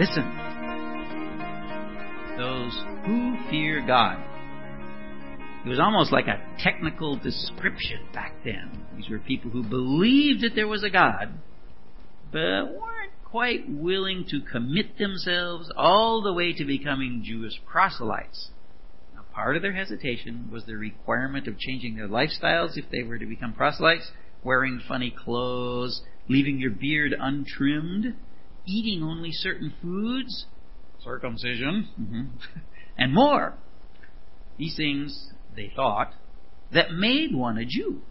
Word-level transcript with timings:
Listen. 0.00 0.24
Those 2.38 2.72
who 3.04 3.36
fear 3.50 3.84
God. 3.86 4.16
It 5.62 5.68
was 5.68 5.78
almost 5.78 6.10
like 6.10 6.26
a 6.26 6.40
technical 6.58 7.16
description 7.16 8.06
back 8.14 8.32
then. 8.42 8.86
These 8.96 9.10
were 9.10 9.18
people 9.18 9.50
who 9.50 9.62
believed 9.62 10.40
that 10.40 10.54
there 10.54 10.66
was 10.66 10.82
a 10.82 10.88
God, 10.88 11.34
but 12.32 12.72
weren't 12.72 13.12
quite 13.26 13.68
willing 13.68 14.24
to 14.30 14.40
commit 14.40 14.96
themselves 14.96 15.70
all 15.76 16.22
the 16.22 16.32
way 16.32 16.54
to 16.54 16.64
becoming 16.64 17.22
Jewish 17.22 17.60
proselytes. 17.66 18.52
Now, 19.14 19.26
part 19.34 19.56
of 19.56 19.60
their 19.60 19.74
hesitation 19.74 20.48
was 20.50 20.64
the 20.64 20.76
requirement 20.76 21.46
of 21.46 21.58
changing 21.58 21.96
their 21.96 22.08
lifestyles 22.08 22.78
if 22.78 22.86
they 22.90 23.02
were 23.02 23.18
to 23.18 23.26
become 23.26 23.52
proselytes, 23.52 24.10
wearing 24.42 24.80
funny 24.88 25.14
clothes, 25.14 26.00
leaving 26.26 26.58
your 26.58 26.70
beard 26.70 27.14
untrimmed, 27.20 28.14
eating 28.66 29.02
only 29.02 29.30
certain 29.32 29.72
foods, 29.82 30.46
circumcision, 31.02 31.88
mm-hmm, 32.00 32.22
and 32.98 33.14
more. 33.14 33.54
These 34.58 34.76
things, 34.76 35.30
they 35.56 35.72
thought, 35.74 36.12
that 36.72 36.92
made 36.92 37.34
one 37.34 37.58
a 37.58 37.64
Jew. 37.64 38.02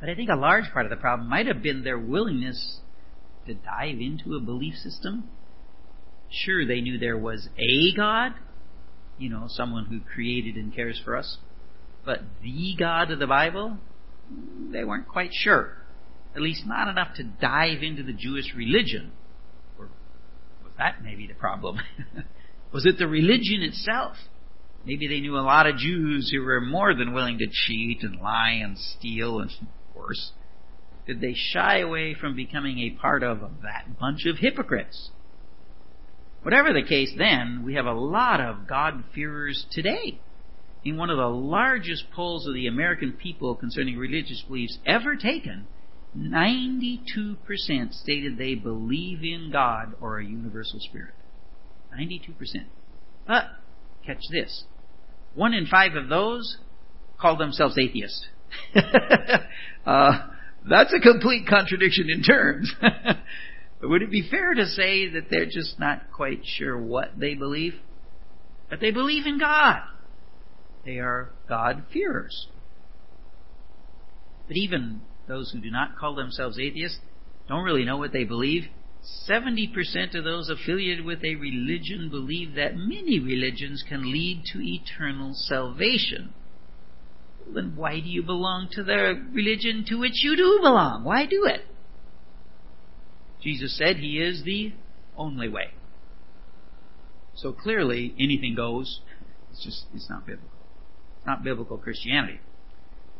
But 0.00 0.08
I 0.08 0.14
think 0.14 0.30
a 0.30 0.36
large 0.36 0.64
part 0.72 0.84
of 0.84 0.90
the 0.90 0.96
problem 0.96 1.28
might 1.28 1.46
have 1.46 1.62
been 1.62 1.84
their 1.84 1.98
willingness 1.98 2.80
to 3.46 3.54
dive 3.54 4.00
into 4.00 4.36
a 4.36 4.40
belief 4.40 4.74
system. 4.74 5.28
Sure, 6.28 6.66
they 6.66 6.80
knew 6.80 6.98
there 6.98 7.16
was 7.16 7.48
a 7.58 7.94
God, 7.96 8.32
you 9.18 9.28
know, 9.28 9.44
someone 9.48 9.86
who 9.86 10.00
created 10.00 10.56
and 10.56 10.74
cares 10.74 11.00
for 11.04 11.16
us, 11.16 11.38
but 12.04 12.20
the 12.42 12.74
God 12.78 13.10
of 13.10 13.18
the 13.18 13.26
Bible, 13.26 13.78
they 14.72 14.82
weren't 14.82 15.06
quite 15.06 15.30
sure. 15.32 15.76
At 16.34 16.42
least 16.42 16.66
not 16.66 16.88
enough 16.88 17.14
to 17.16 17.24
dive 17.24 17.82
into 17.82 18.02
the 18.02 18.12
Jewish 18.12 18.54
religion. 18.56 19.12
Or 19.78 19.86
was 20.64 20.72
that 20.78 21.02
maybe 21.02 21.26
the 21.26 21.34
problem? 21.34 21.78
was 22.72 22.86
it 22.86 22.98
the 22.98 23.06
religion 23.06 23.62
itself? 23.62 24.16
Maybe 24.84 25.06
they 25.06 25.20
knew 25.20 25.36
a 25.36 25.40
lot 25.40 25.66
of 25.66 25.76
Jews 25.76 26.30
who 26.32 26.42
were 26.42 26.60
more 26.60 26.94
than 26.94 27.12
willing 27.12 27.38
to 27.38 27.46
cheat 27.50 28.02
and 28.02 28.20
lie 28.20 28.58
and 28.62 28.76
steal 28.78 29.40
and 29.40 29.50
worse. 29.94 30.32
Did 31.06 31.20
they 31.20 31.34
shy 31.34 31.80
away 31.80 32.14
from 32.14 32.34
becoming 32.34 32.78
a 32.78 32.90
part 33.00 33.22
of 33.22 33.40
that 33.62 33.98
bunch 33.98 34.24
of 34.26 34.38
hypocrites? 34.38 35.10
Whatever 36.42 36.72
the 36.72 36.82
case 36.82 37.12
then, 37.16 37.62
we 37.64 37.74
have 37.74 37.86
a 37.86 37.92
lot 37.92 38.40
of 38.40 38.66
God-fearers 38.66 39.66
today. 39.70 40.20
In 40.84 40.96
one 40.96 41.10
of 41.10 41.16
the 41.16 41.28
largest 41.28 42.10
polls 42.12 42.48
of 42.48 42.54
the 42.54 42.66
American 42.66 43.12
people 43.12 43.54
concerning 43.54 43.96
religious 43.96 44.42
beliefs 44.48 44.78
ever 44.84 45.14
taken, 45.14 45.66
92% 46.16 47.06
stated 47.92 48.36
they 48.36 48.54
believe 48.54 49.22
in 49.22 49.50
God 49.50 49.94
or 50.00 50.18
a 50.18 50.24
universal 50.24 50.78
spirit. 50.80 51.14
92%. 51.98 52.34
But, 53.26 53.44
catch 54.04 54.22
this. 54.30 54.64
One 55.34 55.54
in 55.54 55.66
five 55.66 55.94
of 55.94 56.08
those 56.08 56.58
call 57.18 57.36
themselves 57.36 57.78
atheists. 57.78 58.26
uh, 59.86 60.18
that's 60.68 60.92
a 60.92 61.00
complete 61.00 61.46
contradiction 61.48 62.10
in 62.10 62.22
terms. 62.22 62.74
Would 63.82 64.02
it 64.02 64.10
be 64.10 64.28
fair 64.30 64.54
to 64.54 64.66
say 64.66 65.08
that 65.10 65.30
they're 65.30 65.46
just 65.46 65.78
not 65.78 66.12
quite 66.12 66.42
sure 66.44 66.78
what 66.78 67.18
they 67.18 67.34
believe? 67.34 67.74
But 68.68 68.80
they 68.80 68.90
believe 68.90 69.26
in 69.26 69.38
God. 69.38 69.80
They 70.84 70.98
are 70.98 71.30
God-fearers. 71.48 72.48
But 74.46 74.56
even 74.56 75.02
those 75.28 75.50
who 75.52 75.60
do 75.60 75.70
not 75.70 75.96
call 75.98 76.14
themselves 76.14 76.58
atheists 76.58 76.98
don't 77.48 77.64
really 77.64 77.84
know 77.84 77.98
what 77.98 78.12
they 78.12 78.24
believe. 78.24 78.64
70% 79.28 80.16
of 80.16 80.24
those 80.24 80.48
affiliated 80.48 81.04
with 81.04 81.24
a 81.24 81.34
religion 81.34 82.08
believe 82.10 82.54
that 82.54 82.76
many 82.76 83.18
religions 83.18 83.84
can 83.88 84.12
lead 84.12 84.44
to 84.52 84.60
eternal 84.60 85.32
salvation. 85.34 86.32
Then 87.52 87.74
why 87.74 88.00
do 88.00 88.08
you 88.08 88.22
belong 88.22 88.68
to 88.72 88.84
the 88.84 89.20
religion 89.32 89.84
to 89.88 89.96
which 89.96 90.22
you 90.22 90.36
do 90.36 90.60
belong? 90.62 91.02
Why 91.04 91.26
do 91.26 91.44
it? 91.44 91.62
Jesus 93.42 93.76
said 93.76 93.96
he 93.96 94.20
is 94.20 94.44
the 94.44 94.72
only 95.16 95.48
way. 95.48 95.72
So 97.34 97.52
clearly, 97.52 98.14
anything 98.18 98.54
goes. 98.54 99.00
It's 99.50 99.64
just, 99.64 99.86
it's 99.94 100.08
not 100.08 100.26
biblical. 100.26 100.48
It's 101.18 101.26
not 101.26 101.42
biblical 101.42 101.76
Christianity. 101.76 102.40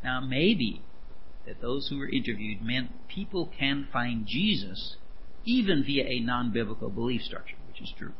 Now, 0.05 0.21
maybe 0.21 0.83
that 1.47 1.61
those 1.61 1.89
who 1.89 1.99
were 1.99 2.09
interviewed 2.09 2.63
meant 2.63 3.09
people 3.09 3.51
can 3.59 3.89
find 3.93 4.27
Jesus 4.27 4.97
even 5.45 5.83
via 5.85 6.05
a 6.05 6.21
non-biblical 6.21 6.91
belief 6.91 7.23
structure, 7.23 7.57
which 7.69 7.81
is 7.81 7.93
true. 7.99 8.13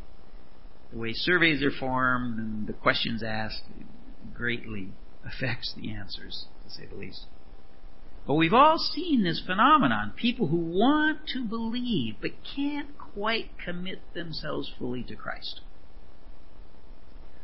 The 0.91 0.99
way 0.99 1.13
surveys 1.15 1.63
are 1.63 1.71
formed 1.71 2.39
and 2.39 2.67
the 2.67 2.73
questions 2.73 3.23
asked 3.23 3.63
greatly 4.35 4.93
affects 5.25 5.73
the 5.77 5.93
answers, 5.93 6.47
to 6.65 6.71
say 6.71 6.87
the 6.87 6.97
least. 6.97 7.27
But 8.27 8.35
we've 8.35 8.53
all 8.53 8.79
seen 8.79 9.25
this 9.25 9.43
phenomenon. 9.45 10.13
People 10.17 10.49
who 10.49 10.57
want 10.57 11.21
to 11.29 11.45
believe 11.45 12.17
but 12.21 12.33
can't 12.55 12.97
quite 12.99 13.51
commit 13.65 14.01
themselves 14.15 14.71
fully 14.79 15.03
to 15.05 15.17
Christ. 15.17 15.61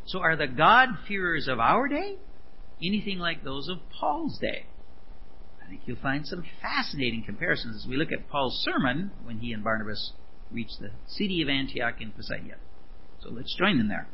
So 0.07 0.21
are 0.21 0.37
the 0.37 0.47
God-fearers 0.47 1.49
of 1.49 1.59
our 1.59 1.89
day 1.89 2.17
anything 2.83 3.19
like 3.19 3.45
those 3.45 3.69
of 3.69 3.79
Paul's 3.99 4.39
day? 4.39 4.67
I 5.69 5.71
think 5.73 5.83
you'll 5.85 5.99
find 5.99 6.27
some 6.27 6.45
fascinating 6.63 7.25
comparisons 7.25 7.85
as 7.85 7.87
we 7.87 7.99
look 7.99 8.11
at 8.11 8.31
Paul's 8.31 8.59
sermon 8.65 9.11
when 9.25 9.41
he 9.41 9.53
and 9.53 9.63
Barnabas 9.63 10.13
reached 10.51 10.81
the 10.81 10.93
city 11.07 11.43
of 11.43 11.51
Antioch 11.51 11.97
in 12.01 12.11
Pisidia. 12.11 12.55
So 13.21 13.29
let's 13.29 13.55
join 13.55 13.77
them 13.77 13.89
there. 13.89 14.09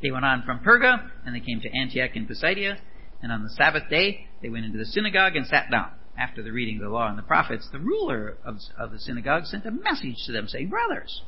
They 0.00 0.10
went 0.10 0.24
on 0.24 0.42
from 0.42 0.60
Perga, 0.60 1.10
and 1.26 1.36
they 1.36 1.40
came 1.40 1.60
to 1.60 1.78
Antioch 1.78 2.12
in 2.14 2.26
Pisidia, 2.26 2.78
and 3.20 3.30
on 3.30 3.42
the 3.42 3.50
Sabbath 3.50 3.90
day 3.90 4.26
they 4.40 4.48
went 4.48 4.64
into 4.64 4.78
the 4.78 4.86
synagogue 4.86 5.36
and 5.36 5.46
sat 5.46 5.70
down. 5.70 5.90
After 6.16 6.42
the 6.42 6.52
reading 6.52 6.76
of 6.76 6.84
the 6.84 6.88
law 6.88 7.08
and 7.08 7.18
the 7.18 7.22
prophets, 7.22 7.68
the 7.70 7.78
ruler 7.78 8.38
of, 8.42 8.56
of 8.78 8.90
the 8.90 9.00
synagogue 9.00 9.44
sent 9.44 9.66
a 9.66 9.70
message 9.70 10.16
to 10.24 10.32
them 10.32 10.48
saying, 10.48 10.70
Brothers, 10.70 11.24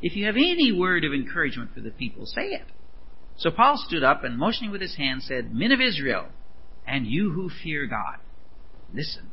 if 0.00 0.14
you 0.14 0.26
have 0.26 0.36
any 0.36 0.70
word 0.70 1.04
of 1.04 1.12
encouragement 1.12 1.74
for 1.74 1.80
the 1.80 1.90
people, 1.90 2.24
say 2.24 2.50
it. 2.50 2.66
So 3.36 3.50
Paul 3.50 3.82
stood 3.84 4.04
up 4.04 4.22
and 4.22 4.38
motioning 4.38 4.70
with 4.70 4.80
his 4.80 4.94
hand 4.94 5.24
said, 5.24 5.52
Men 5.52 5.72
of 5.72 5.80
Israel, 5.80 6.28
and 6.86 7.04
you 7.04 7.32
who 7.32 7.50
fear 7.64 7.86
God, 7.86 8.18
listen. 8.92 9.30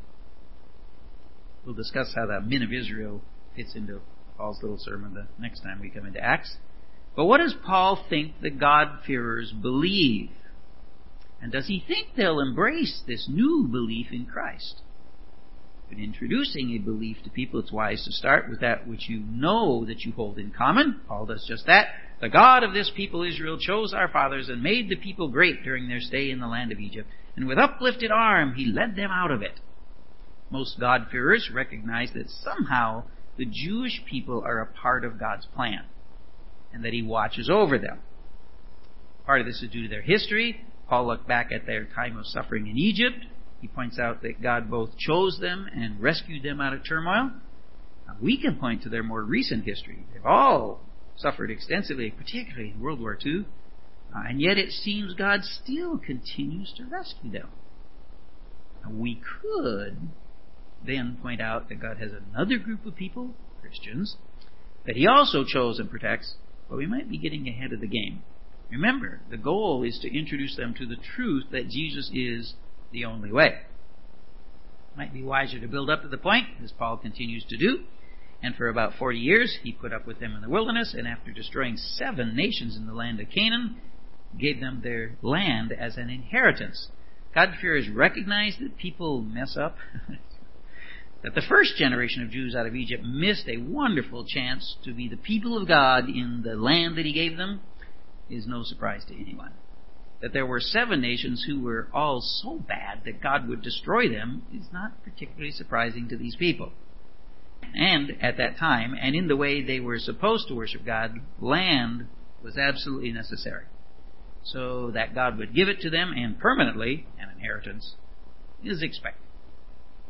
We'll 1.64 1.74
discuss 1.74 2.12
how 2.14 2.26
the 2.26 2.40
men 2.40 2.62
of 2.62 2.72
Israel 2.72 3.22
fits 3.54 3.74
into 3.74 4.00
Paul's 4.36 4.62
little 4.62 4.78
sermon 4.78 5.14
the 5.14 5.26
next 5.40 5.60
time 5.60 5.80
we 5.80 5.90
come 5.90 6.06
into 6.06 6.20
Acts. 6.20 6.56
But 7.16 7.24
what 7.24 7.38
does 7.38 7.54
Paul 7.66 8.04
think 8.08 8.40
the 8.40 8.50
God-fearers 8.50 9.52
believe? 9.52 10.30
And 11.42 11.52
does 11.52 11.66
he 11.66 11.82
think 11.86 12.08
they'll 12.16 12.40
embrace 12.40 13.02
this 13.06 13.28
new 13.28 13.68
belief 13.70 14.08
in 14.12 14.26
Christ? 14.26 14.82
In 15.90 15.98
introducing 15.98 16.70
a 16.70 16.78
belief 16.78 17.16
to 17.24 17.30
people, 17.30 17.60
it's 17.60 17.72
wise 17.72 18.04
to 18.04 18.12
start 18.12 18.48
with 18.48 18.60
that 18.60 18.86
which 18.86 19.08
you 19.08 19.20
know 19.20 19.84
that 19.86 20.00
you 20.00 20.12
hold 20.12 20.38
in 20.38 20.50
common. 20.50 21.00
Paul 21.08 21.26
does 21.26 21.44
just 21.48 21.66
that. 21.66 21.88
The 22.20 22.28
God 22.28 22.64
of 22.64 22.72
this 22.74 22.90
people, 22.96 23.22
Israel, 23.22 23.58
chose 23.60 23.94
our 23.94 24.08
fathers 24.08 24.48
and 24.48 24.62
made 24.62 24.88
the 24.88 24.96
people 24.96 25.28
great 25.28 25.62
during 25.62 25.88
their 25.88 26.00
stay 26.00 26.30
in 26.30 26.40
the 26.40 26.48
land 26.48 26.72
of 26.72 26.80
Egypt. 26.80 27.08
And 27.36 27.46
with 27.46 27.58
uplifted 27.58 28.10
arm, 28.10 28.54
he 28.54 28.66
led 28.66 28.96
them 28.96 29.10
out 29.10 29.30
of 29.30 29.42
it. 29.42 29.60
Most 30.50 30.80
God-fearers 30.80 31.50
recognize 31.54 32.10
that 32.14 32.28
somehow 32.28 33.04
the 33.36 33.44
Jewish 33.44 34.02
people 34.10 34.42
are 34.44 34.60
a 34.60 34.66
part 34.66 35.04
of 35.04 35.20
God's 35.20 35.46
plan 35.54 35.84
and 36.72 36.84
that 36.84 36.92
he 36.92 37.02
watches 37.02 37.48
over 37.48 37.78
them. 37.78 38.00
Part 39.24 39.40
of 39.40 39.46
this 39.46 39.62
is 39.62 39.70
due 39.70 39.84
to 39.84 39.88
their 39.88 40.02
history. 40.02 40.64
Paul 40.88 41.06
looked 41.06 41.28
back 41.28 41.52
at 41.52 41.66
their 41.66 41.84
time 41.84 42.16
of 42.16 42.26
suffering 42.26 42.66
in 42.66 42.76
Egypt. 42.76 43.26
He 43.60 43.68
points 43.68 43.98
out 43.98 44.22
that 44.22 44.42
God 44.42 44.70
both 44.70 44.96
chose 44.98 45.38
them 45.40 45.68
and 45.72 46.00
rescued 46.00 46.42
them 46.42 46.60
out 46.60 46.72
of 46.72 46.84
turmoil. 46.84 47.30
We 48.20 48.40
can 48.40 48.56
point 48.56 48.82
to 48.82 48.88
their 48.88 49.02
more 49.04 49.22
recent 49.22 49.64
history. 49.64 50.04
They've 50.12 50.24
all 50.24 50.80
suffered 51.18 51.50
extensively, 51.50 52.10
particularly 52.10 52.70
in 52.70 52.80
World 52.80 53.00
War 53.00 53.18
II, 53.24 53.46
uh, 54.14 54.20
and 54.28 54.40
yet 54.40 54.56
it 54.56 54.70
seems 54.70 55.14
God 55.14 55.40
still 55.42 55.98
continues 55.98 56.72
to 56.76 56.84
rescue 56.84 57.30
them. 57.30 57.48
Now, 58.82 58.90
we 58.92 59.20
could 59.42 59.98
then 60.86 61.18
point 61.20 61.40
out 61.40 61.68
that 61.68 61.80
God 61.80 61.98
has 61.98 62.12
another 62.12 62.58
group 62.58 62.86
of 62.86 62.94
people, 62.94 63.34
Christians, 63.60 64.16
that 64.86 64.96
He 64.96 65.06
also 65.06 65.44
chose 65.44 65.78
and 65.78 65.90
protects 65.90 66.36
but 66.68 66.76
we 66.76 66.86
might 66.86 67.08
be 67.08 67.18
getting 67.18 67.48
ahead 67.48 67.72
of 67.72 67.80
the 67.80 67.88
game. 67.88 68.22
Remember, 68.70 69.20
the 69.30 69.38
goal 69.38 69.82
is 69.82 69.98
to 70.02 70.18
introduce 70.18 70.56
them 70.56 70.74
to 70.74 70.86
the 70.86 70.96
truth 70.96 71.44
that 71.52 71.68
Jesus 71.68 72.10
is 72.12 72.54
the 72.92 73.06
only 73.06 73.32
way. 73.32 73.60
Might 74.96 75.14
be 75.14 75.22
wiser 75.22 75.58
to 75.60 75.68
build 75.68 75.88
up 75.88 76.02
to 76.02 76.08
the 76.08 76.18
point, 76.18 76.46
as 76.62 76.72
Paul 76.72 76.98
continues 76.98 77.44
to 77.48 77.56
do. 77.56 77.84
And 78.42 78.54
for 78.54 78.68
about 78.68 78.94
40 78.98 79.18
years, 79.18 79.58
he 79.62 79.72
put 79.72 79.92
up 79.92 80.06
with 80.06 80.20
them 80.20 80.34
in 80.34 80.42
the 80.42 80.48
wilderness, 80.48 80.94
and 80.96 81.08
after 81.08 81.32
destroying 81.32 81.76
seven 81.76 82.36
nations 82.36 82.76
in 82.76 82.86
the 82.86 82.92
land 82.92 83.18
of 83.20 83.30
Canaan, 83.30 83.76
gave 84.38 84.60
them 84.60 84.80
their 84.82 85.16
land 85.22 85.72
as 85.72 85.96
an 85.96 86.08
inheritance. 86.08 86.88
God-fearers 87.34 87.88
recognize 87.88 88.56
that 88.60 88.78
people 88.78 89.22
mess 89.22 89.56
up. 89.56 89.76
That 91.24 91.34
the 91.34 91.42
first 91.48 91.76
generation 91.76 92.22
of 92.22 92.30
Jews 92.30 92.54
out 92.54 92.66
of 92.66 92.76
Egypt 92.76 93.02
missed 93.04 93.48
a 93.48 93.56
wonderful 93.56 94.24
chance 94.24 94.76
to 94.84 94.94
be 94.94 95.08
the 95.08 95.16
people 95.16 95.60
of 95.60 95.66
God 95.66 96.08
in 96.08 96.42
the 96.44 96.54
land 96.54 96.96
that 96.96 97.04
He 97.04 97.12
gave 97.12 97.36
them 97.36 97.60
is 98.30 98.46
no 98.46 98.62
surprise 98.62 99.04
to 99.06 99.20
anyone. 99.20 99.52
That 100.22 100.32
there 100.32 100.46
were 100.46 100.60
seven 100.60 101.00
nations 101.00 101.44
who 101.46 101.60
were 101.60 101.88
all 101.92 102.20
so 102.20 102.58
bad 102.58 103.02
that 103.04 103.20
God 103.20 103.48
would 103.48 103.62
destroy 103.62 104.08
them 104.08 104.42
is 104.54 104.66
not 104.72 105.02
particularly 105.02 105.50
surprising 105.50 106.08
to 106.08 106.16
these 106.16 106.36
people. 106.36 106.72
And 107.74 108.22
at 108.22 108.36
that 108.38 108.58
time, 108.58 108.94
and 109.00 109.14
in 109.14 109.28
the 109.28 109.36
way 109.36 109.62
they 109.62 109.80
were 109.80 109.98
supposed 109.98 110.48
to 110.48 110.54
worship 110.54 110.84
God, 110.84 111.14
land 111.40 112.08
was 112.42 112.56
absolutely 112.56 113.12
necessary. 113.12 113.64
So 114.44 114.90
that 114.92 115.14
God 115.14 115.38
would 115.38 115.54
give 115.54 115.68
it 115.68 115.80
to 115.80 115.90
them 115.90 116.12
and 116.16 116.38
permanently, 116.38 117.06
an 117.18 117.28
inheritance, 117.34 117.94
is 118.64 118.82
expected. 118.82 119.22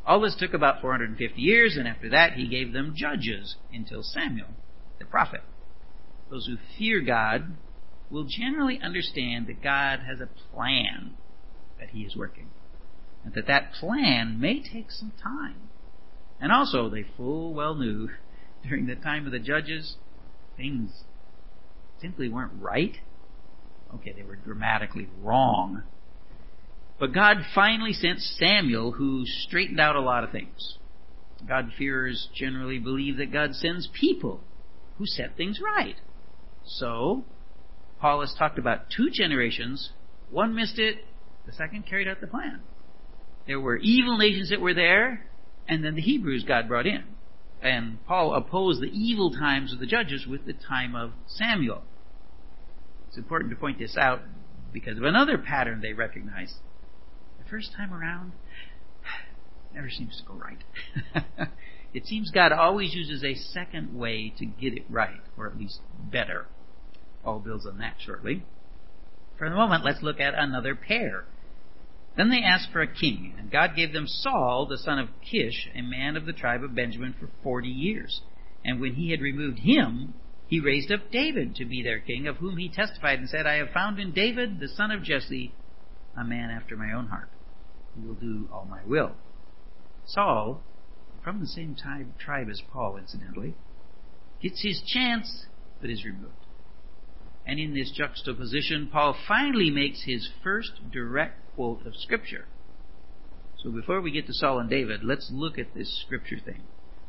All 0.06 0.20
this 0.20 0.36
took 0.38 0.54
about 0.54 0.80
450 0.80 1.40
years, 1.40 1.76
and 1.76 1.86
after 1.86 2.08
that 2.10 2.32
he 2.32 2.48
gave 2.48 2.72
them 2.72 2.94
judges 2.96 3.56
until 3.72 4.02
Samuel, 4.02 4.48
the 4.98 5.04
prophet. 5.04 5.42
Those 6.30 6.46
who 6.46 6.56
fear 6.78 7.00
God 7.02 7.56
will 8.10 8.24
generally 8.24 8.80
understand 8.82 9.46
that 9.48 9.62
God 9.62 10.00
has 10.00 10.20
a 10.20 10.28
plan 10.54 11.14
that 11.78 11.90
he 11.90 12.00
is 12.00 12.16
working, 12.16 12.48
and 13.24 13.34
that 13.34 13.46
that 13.48 13.72
plan 13.72 14.40
may 14.40 14.62
take 14.62 14.90
some 14.90 15.12
time. 15.22 15.67
And 16.40 16.52
also, 16.52 16.88
they 16.88 17.04
full 17.16 17.54
well 17.54 17.74
knew 17.74 18.08
during 18.68 18.86
the 18.86 18.96
time 18.96 19.26
of 19.26 19.32
the 19.32 19.38
judges, 19.38 19.96
things 20.56 20.90
simply 22.00 22.28
weren't 22.28 22.52
right. 22.60 22.96
Okay, 23.94 24.12
they 24.12 24.22
were 24.22 24.36
dramatically 24.36 25.08
wrong. 25.22 25.82
But 26.98 27.14
God 27.14 27.38
finally 27.54 27.92
sent 27.92 28.20
Samuel 28.20 28.92
who 28.92 29.24
straightened 29.24 29.80
out 29.80 29.96
a 29.96 30.00
lot 30.00 30.24
of 30.24 30.30
things. 30.30 30.78
God-fearers 31.46 32.28
generally 32.34 32.78
believe 32.78 33.18
that 33.18 33.32
God 33.32 33.54
sends 33.54 33.88
people 33.98 34.40
who 34.96 35.06
set 35.06 35.36
things 35.36 35.60
right. 35.62 35.94
So, 36.66 37.24
Paul 38.00 38.20
has 38.20 38.34
talked 38.36 38.58
about 38.58 38.90
two 38.94 39.10
generations. 39.12 39.90
One 40.30 40.54
missed 40.54 40.78
it, 40.78 40.98
the 41.46 41.52
second 41.52 41.86
carried 41.86 42.08
out 42.08 42.20
the 42.20 42.26
plan. 42.26 42.60
There 43.46 43.60
were 43.60 43.76
evil 43.76 44.18
nations 44.18 44.50
that 44.50 44.60
were 44.60 44.74
there, 44.74 45.26
and 45.68 45.84
then 45.84 45.94
the 45.94 46.02
Hebrews 46.02 46.44
God 46.44 46.66
brought 46.66 46.86
in. 46.86 47.04
And 47.60 48.04
Paul 48.06 48.34
opposed 48.34 48.80
the 48.80 48.86
evil 48.86 49.30
times 49.32 49.72
of 49.72 49.80
the 49.80 49.86
judges 49.86 50.26
with 50.26 50.46
the 50.46 50.52
time 50.52 50.94
of 50.94 51.12
Samuel. 51.26 51.82
It's 53.08 53.18
important 53.18 53.50
to 53.50 53.56
point 53.56 53.78
this 53.78 53.96
out 53.96 54.22
because 54.72 54.96
of 54.96 55.04
another 55.04 55.38
pattern 55.38 55.80
they 55.80 55.92
recognize. 55.92 56.54
The 57.38 57.50
first 57.50 57.72
time 57.76 57.92
around, 57.92 58.32
never 59.74 59.90
seems 59.90 60.20
to 60.20 60.24
go 60.24 60.34
right. 60.34 61.48
it 61.94 62.06
seems 62.06 62.30
God 62.30 62.52
always 62.52 62.94
uses 62.94 63.24
a 63.24 63.34
second 63.34 63.98
way 63.98 64.32
to 64.38 64.46
get 64.46 64.74
it 64.74 64.84
right, 64.88 65.20
or 65.36 65.48
at 65.48 65.58
least 65.58 65.80
better. 66.10 66.46
Paul 67.24 67.40
builds 67.40 67.66
on 67.66 67.78
that 67.78 67.96
shortly. 67.98 68.44
For 69.36 69.48
the 69.48 69.56
moment, 69.56 69.84
let's 69.84 70.02
look 70.02 70.20
at 70.20 70.34
another 70.36 70.74
pair. 70.74 71.24
Then 72.18 72.30
they 72.30 72.42
asked 72.42 72.72
for 72.72 72.80
a 72.80 72.92
king, 72.92 73.36
and 73.38 73.48
God 73.48 73.76
gave 73.76 73.92
them 73.92 74.08
Saul, 74.08 74.66
the 74.66 74.76
son 74.76 74.98
of 74.98 75.08
Kish, 75.30 75.68
a 75.72 75.82
man 75.82 76.16
of 76.16 76.26
the 76.26 76.32
tribe 76.32 76.64
of 76.64 76.74
Benjamin, 76.74 77.14
for 77.18 77.30
forty 77.44 77.68
years. 77.68 78.20
And 78.64 78.80
when 78.80 78.94
he 78.94 79.12
had 79.12 79.20
removed 79.20 79.60
him, 79.60 80.14
he 80.48 80.58
raised 80.58 80.90
up 80.90 81.12
David 81.12 81.54
to 81.54 81.64
be 81.64 81.80
their 81.80 82.00
king, 82.00 82.26
of 82.26 82.38
whom 82.38 82.56
he 82.56 82.68
testified 82.68 83.20
and 83.20 83.28
said, 83.28 83.46
I 83.46 83.58
have 83.58 83.70
found 83.70 84.00
in 84.00 84.10
David, 84.10 84.58
the 84.58 84.66
son 84.66 84.90
of 84.90 85.04
Jesse, 85.04 85.54
a 86.16 86.24
man 86.24 86.50
after 86.50 86.76
my 86.76 86.92
own 86.92 87.06
heart, 87.06 87.28
who 87.94 88.08
will 88.08 88.14
do 88.16 88.48
all 88.52 88.64
my 88.64 88.80
will. 88.84 89.12
Saul, 90.04 90.60
from 91.22 91.38
the 91.38 91.46
same 91.46 91.76
tribe 91.76 92.48
as 92.50 92.60
Paul, 92.72 92.96
incidentally, 92.96 93.54
gets 94.42 94.60
his 94.60 94.82
chance, 94.92 95.46
but 95.80 95.88
is 95.88 96.04
removed. 96.04 96.47
And 97.48 97.58
in 97.58 97.72
this 97.72 97.90
juxtaposition, 97.90 98.90
Paul 98.92 99.16
finally 99.26 99.70
makes 99.70 100.04
his 100.04 100.28
first 100.44 100.70
direct 100.92 101.54
quote 101.54 101.86
of 101.86 101.96
Scripture. 101.96 102.46
So 103.62 103.70
before 103.70 104.02
we 104.02 104.10
get 104.10 104.26
to 104.26 104.34
Saul 104.34 104.58
and 104.58 104.68
David, 104.68 105.00
let's 105.02 105.30
look 105.32 105.58
at 105.58 105.74
this 105.74 106.02
Scripture 106.04 106.38
thing. 106.44 106.60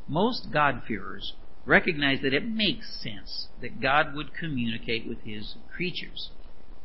Most 0.08 0.48
God-fearers 0.52 1.34
recognize 1.66 2.22
that 2.24 2.34
it 2.34 2.48
makes 2.48 3.04
sense 3.04 3.50
that 3.62 3.82
God 3.82 4.16
would 4.16 4.34
communicate 4.34 5.06
with 5.08 5.20
his 5.24 5.56
creatures, 5.76 6.32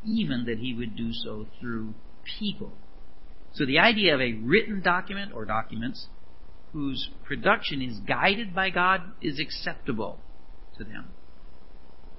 even 0.03 0.43
that 0.45 0.59
he 0.59 0.73
would 0.73 0.97
do 0.97 1.11
so 1.13 1.47
through 1.59 1.93
people. 2.37 2.73
So 3.53 3.65
the 3.65 3.79
idea 3.79 4.13
of 4.13 4.19
a 4.19 4.33
written 4.33 4.81
document 4.81 5.31
or 5.33 5.45
documents 5.45 6.07
whose 6.73 7.09
production 7.23 7.81
is 7.81 7.99
guided 7.99 8.53
by 8.53 8.69
God 8.69 9.01
is 9.21 9.39
acceptable 9.39 10.19
to 10.77 10.83
them. 10.83 11.07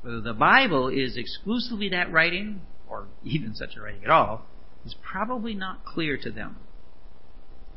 Whether 0.06 0.20
the 0.20 0.34
Bible 0.34 0.86
is 0.86 1.16
exclusively 1.16 1.88
that 1.88 2.12
writing, 2.12 2.60
or 2.88 3.08
even 3.24 3.56
such 3.56 3.74
a 3.76 3.80
writing 3.82 4.04
at 4.04 4.10
all, 4.10 4.46
is 4.84 4.94
probably 5.02 5.52
not 5.52 5.84
clear 5.84 6.16
to 6.16 6.30
them. 6.30 6.58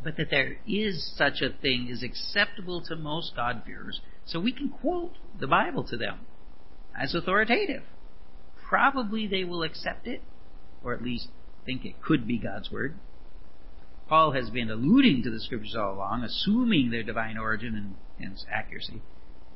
But 0.03 0.15
that 0.17 0.29
there 0.29 0.57
is 0.67 1.11
such 1.17 1.41
a 1.41 1.49
thing 1.49 1.87
is 1.89 2.03
acceptable 2.03 2.83
to 2.83 2.95
most 2.95 3.35
God-fearers, 3.35 4.01
so 4.25 4.39
we 4.39 4.51
can 4.51 4.69
quote 4.69 5.13
the 5.39 5.47
Bible 5.47 5.83
to 5.85 5.97
them 5.97 6.19
as 6.95 7.15
authoritative. 7.15 7.81
Probably 8.63 9.25
they 9.25 9.43
will 9.43 9.63
accept 9.63 10.05
it, 10.05 10.21
or 10.83 10.93
at 10.93 11.01
least 11.01 11.29
think 11.65 11.83
it 11.83 11.99
could 11.99 12.27
be 12.27 12.37
God's 12.37 12.69
Word. 12.69 12.93
Paul 14.07 14.33
has 14.33 14.51
been 14.51 14.69
alluding 14.69 15.23
to 15.23 15.31
the 15.31 15.39
Scriptures 15.39 15.75
all 15.75 15.95
along, 15.95 16.23
assuming 16.23 16.91
their 16.91 17.01
divine 17.01 17.39
origin 17.39 17.95
and 18.19 18.37
accuracy. 18.51 19.01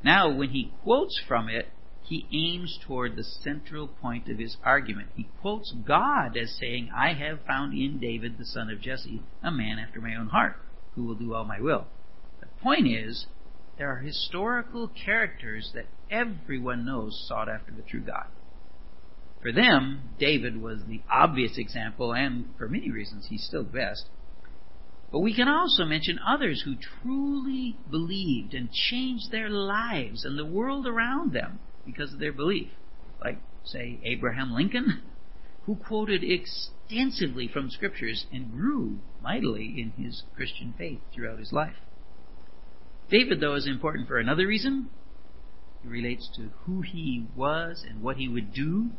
Now, 0.04 0.36
when 0.36 0.50
he 0.50 0.74
quotes 0.82 1.22
from 1.28 1.50
it, 1.50 1.68
he 2.04 2.28
aims 2.34 2.78
toward 2.86 3.16
the 3.16 3.24
central 3.24 3.88
point 3.88 4.28
of 4.28 4.38
his 4.38 4.58
argument. 4.64 5.10
He 5.16 5.30
quotes 5.42 5.72
God 5.72 6.36
as 6.36 6.58
saying, 6.60 6.90
I 6.94 7.14
have 7.14 7.46
found 7.48 7.74
in 7.74 8.00
David, 8.00 8.38
the 8.38 8.46
son 8.46 8.70
of 8.70 8.82
Jesse, 8.82 9.24
a 9.42 9.52
man 9.52 9.80
after 9.80 10.02
my 10.02 10.16
own 10.16 10.28
heart, 10.28 10.58
who 10.96 11.06
will 11.06 11.16
do 11.16 11.34
all 11.34 11.46
my 11.46 11.62
will. 11.62 11.88
The 12.42 12.48
point 12.62 12.88
is, 12.88 13.28
there 13.78 13.90
are 13.90 14.00
historical 14.00 14.90
characters 14.90 15.72
that 15.74 15.86
everyone 16.12 16.86
knows 16.86 17.26
sought 17.28 17.48
after 17.48 17.72
the 17.72 17.82
true 17.84 18.02
God. 18.02 18.28
For 19.42 19.52
them, 19.52 20.16
David 20.20 20.62
was 20.62 20.84
the 20.88 21.02
obvious 21.10 21.58
example, 21.58 22.14
and 22.14 22.46
for 22.58 22.68
many 22.68 22.92
reasons, 22.92 23.28
he's 23.30 23.46
still 23.46 23.64
the 23.64 23.72
best. 23.72 24.10
But 25.12 25.20
we 25.20 25.34
can 25.34 25.48
also 25.48 25.86
mention 25.86 26.20
others 26.20 26.64
who 26.66 26.76
truly 27.02 27.78
believed 27.90 28.54
and 28.54 28.72
changed 28.72 29.32
their 29.32 29.50
lives 29.50 30.26
and 30.26 30.38
the 30.38 30.46
world 30.46 30.86
around 30.86 31.34
them 31.34 31.60
because 31.86 32.14
of 32.14 32.20
their 32.20 32.34
belief. 32.34 32.70
Like, 33.24 33.40
say, 33.64 34.00
Abraham 34.04 34.54
Lincoln, 34.54 35.02
who 35.66 35.76
quoted 35.76 36.24
extensively 36.24 37.48
from 37.48 37.70
scriptures 37.70 38.26
and 38.32 38.52
grew 38.52 39.00
mightily 39.22 39.76
in 39.78 40.04
his 40.04 40.24
Christian 40.36 40.74
faith 40.78 41.00
throughout 41.14 41.40
his 41.40 41.54
life. 41.54 41.76
David, 43.10 43.40
though, 43.40 43.56
is 43.56 43.68
important 43.68 44.08
for 44.08 44.18
another 44.18 44.48
reason. 44.48 44.90
It 45.84 45.90
relates 45.90 46.30
to 46.36 46.50
who 46.66 46.82
he 46.82 47.28
was 47.36 47.86
and 47.88 48.02
what 48.02 48.18
he 48.18 48.28
would 48.28 48.54
do. 48.54 48.92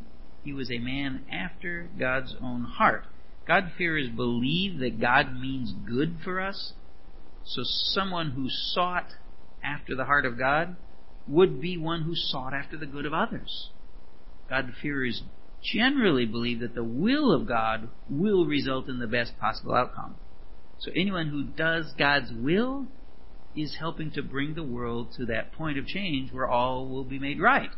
He 0.42 0.52
was 0.52 0.70
a 0.70 0.78
man 0.78 1.24
after 1.30 1.88
God's 1.98 2.34
own 2.42 2.64
heart. 2.64 3.06
God-fearers 3.46 4.10
believe 4.10 4.78
that 4.80 5.00
God 5.00 5.38
means 5.38 5.72
good 5.86 6.18
for 6.22 6.40
us. 6.40 6.74
So 7.44 7.62
someone 7.64 8.30
who 8.30 8.46
sought 8.48 9.08
after 9.62 9.94
the 9.94 10.04
heart 10.04 10.24
of 10.24 10.38
God 10.38 10.76
would 11.26 11.60
be 11.60 11.76
one 11.76 12.02
who 12.02 12.14
sought 12.14 12.52
after 12.54 12.76
the 12.76 12.86
good 12.86 13.06
of 13.06 13.14
others. 13.14 13.70
God-fearers 14.48 15.22
generally 15.62 16.26
believe 16.26 16.60
that 16.60 16.74
the 16.74 16.84
will 16.84 17.32
of 17.32 17.48
God 17.48 17.88
will 18.10 18.46
result 18.46 18.88
in 18.88 18.98
the 18.98 19.06
best 19.06 19.38
possible 19.38 19.74
outcome. 19.74 20.16
So 20.78 20.90
anyone 20.94 21.28
who 21.28 21.44
does 21.44 21.94
God's 21.98 22.30
will 22.32 22.86
is 23.56 23.76
helping 23.78 24.10
to 24.12 24.22
bring 24.22 24.54
the 24.54 24.62
world 24.62 25.12
to 25.16 25.26
that 25.26 25.52
point 25.52 25.78
of 25.78 25.86
change 25.86 26.32
where 26.32 26.48
all 26.48 26.88
will 26.88 27.04
be 27.04 27.18
made 27.18 27.40
right. 27.40 27.70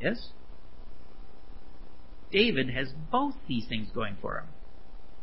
Yes? 0.00 0.28
David 2.30 2.70
has 2.70 2.88
both 3.10 3.34
these 3.48 3.66
things 3.68 3.88
going 3.94 4.16
for 4.20 4.38
him. 4.38 4.46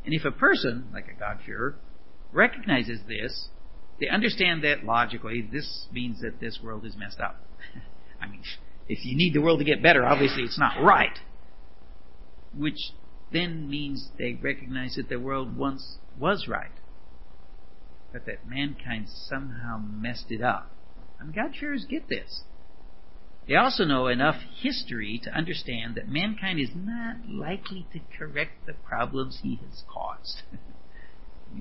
And 0.06 0.14
if 0.14 0.26
a 0.26 0.32
person, 0.32 0.88
like 0.94 1.08
a 1.08 1.18
God-fearer, 1.18 1.76
recognizes 2.34 3.00
this 3.08 3.48
they 4.00 4.10
understand 4.10 4.64
that 4.64 4.84
logically, 4.84 5.48
this 5.52 5.88
means 5.92 6.22
that 6.22 6.40
this 6.40 6.60
world 6.64 6.86
is 6.86 6.96
messed 6.96 7.20
up. 7.20 7.42
I 8.22 8.28
mean, 8.28 8.42
if 8.88 9.06
you 9.06 9.16
need 9.16 9.34
the 9.34 9.42
world 9.42 9.60
to 9.60 9.66
get 9.66 9.82
better, 9.82 10.06
obviously 10.06 10.44
it's 10.44 10.60
not 10.60 10.84
right. 10.84 11.18
Which 12.56 12.94
then 13.32 13.70
means 13.70 14.10
they 14.18 14.38
recognize 14.42 14.96
that 14.96 15.10
the 15.10 15.20
world 15.20 15.58
once 15.58 15.98
was 16.20 16.48
right, 16.48 16.72
but 18.12 18.26
that 18.26 18.48
mankind 18.48 19.08
somehow 19.10 19.78
messed 19.78 20.28
it 20.30 20.42
up. 20.42 20.72
I 21.20 21.24
mean, 21.24 21.34
God-fearers 21.34 21.86
get 21.90 22.08
this. 22.10 22.44
They 23.48 23.56
also 23.56 23.84
know 23.84 24.08
enough 24.08 24.36
history 24.62 25.20
to 25.24 25.32
understand 25.32 25.96
that 25.96 26.08
mankind 26.08 26.60
is 26.60 26.70
not 26.76 27.28
likely 27.28 27.88
to 27.92 28.00
correct 28.18 28.66
the 28.66 28.74
problems 28.74 29.40
he 29.44 29.60
has 29.68 29.84
caused. 29.92 30.44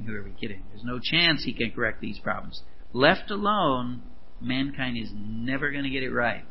who 0.06 0.14
are 0.14 0.22
we 0.22 0.32
kidding? 0.32 0.62
There's 0.70 0.84
no 0.84 0.98
chance 1.02 1.44
he 1.44 1.52
can 1.52 1.70
correct 1.72 2.00
these 2.00 2.18
problems. 2.18 2.62
left 2.92 3.30
alone, 3.30 4.02
mankind 4.40 4.98
is 4.98 5.10
never 5.14 5.70
going 5.70 5.84
to 5.84 5.90
get 5.90 6.02
it 6.02 6.10
right. 6.10 6.44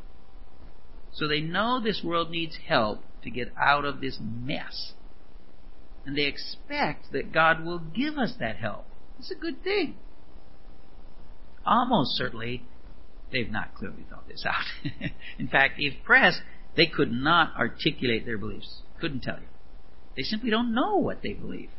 So 1.13 1.27
they 1.27 1.41
know 1.41 1.79
this 1.79 2.01
world 2.03 2.31
needs 2.31 2.57
help 2.67 3.03
to 3.23 3.29
get 3.29 3.51
out 3.61 3.85
of 3.85 4.01
this 4.01 4.17
mess. 4.21 4.93
And 6.05 6.17
they 6.17 6.23
expect 6.25 7.11
that 7.11 7.31
God 7.31 7.63
will 7.63 7.79
give 7.79 8.17
us 8.17 8.33
that 8.39 8.57
help. 8.57 8.85
It's 9.19 9.31
a 9.31 9.35
good 9.35 9.63
thing. 9.63 9.97
Almost 11.65 12.17
certainly, 12.17 12.63
they've 13.31 13.51
not 13.51 13.75
clearly 13.75 14.05
thought 14.09 14.27
this 14.27 14.45
out. 14.47 14.91
In 15.39 15.47
fact, 15.47 15.75
if 15.77 16.03
pressed, 16.03 16.41
they 16.75 16.87
could 16.87 17.11
not 17.11 17.55
articulate 17.55 18.25
their 18.25 18.37
beliefs. 18.37 18.81
Couldn't 18.99 19.21
tell 19.21 19.37
you. 19.37 19.47
They 20.15 20.23
simply 20.23 20.49
don't 20.49 20.73
know 20.73 20.97
what 20.97 21.21
they 21.21 21.33
believe. 21.33 21.69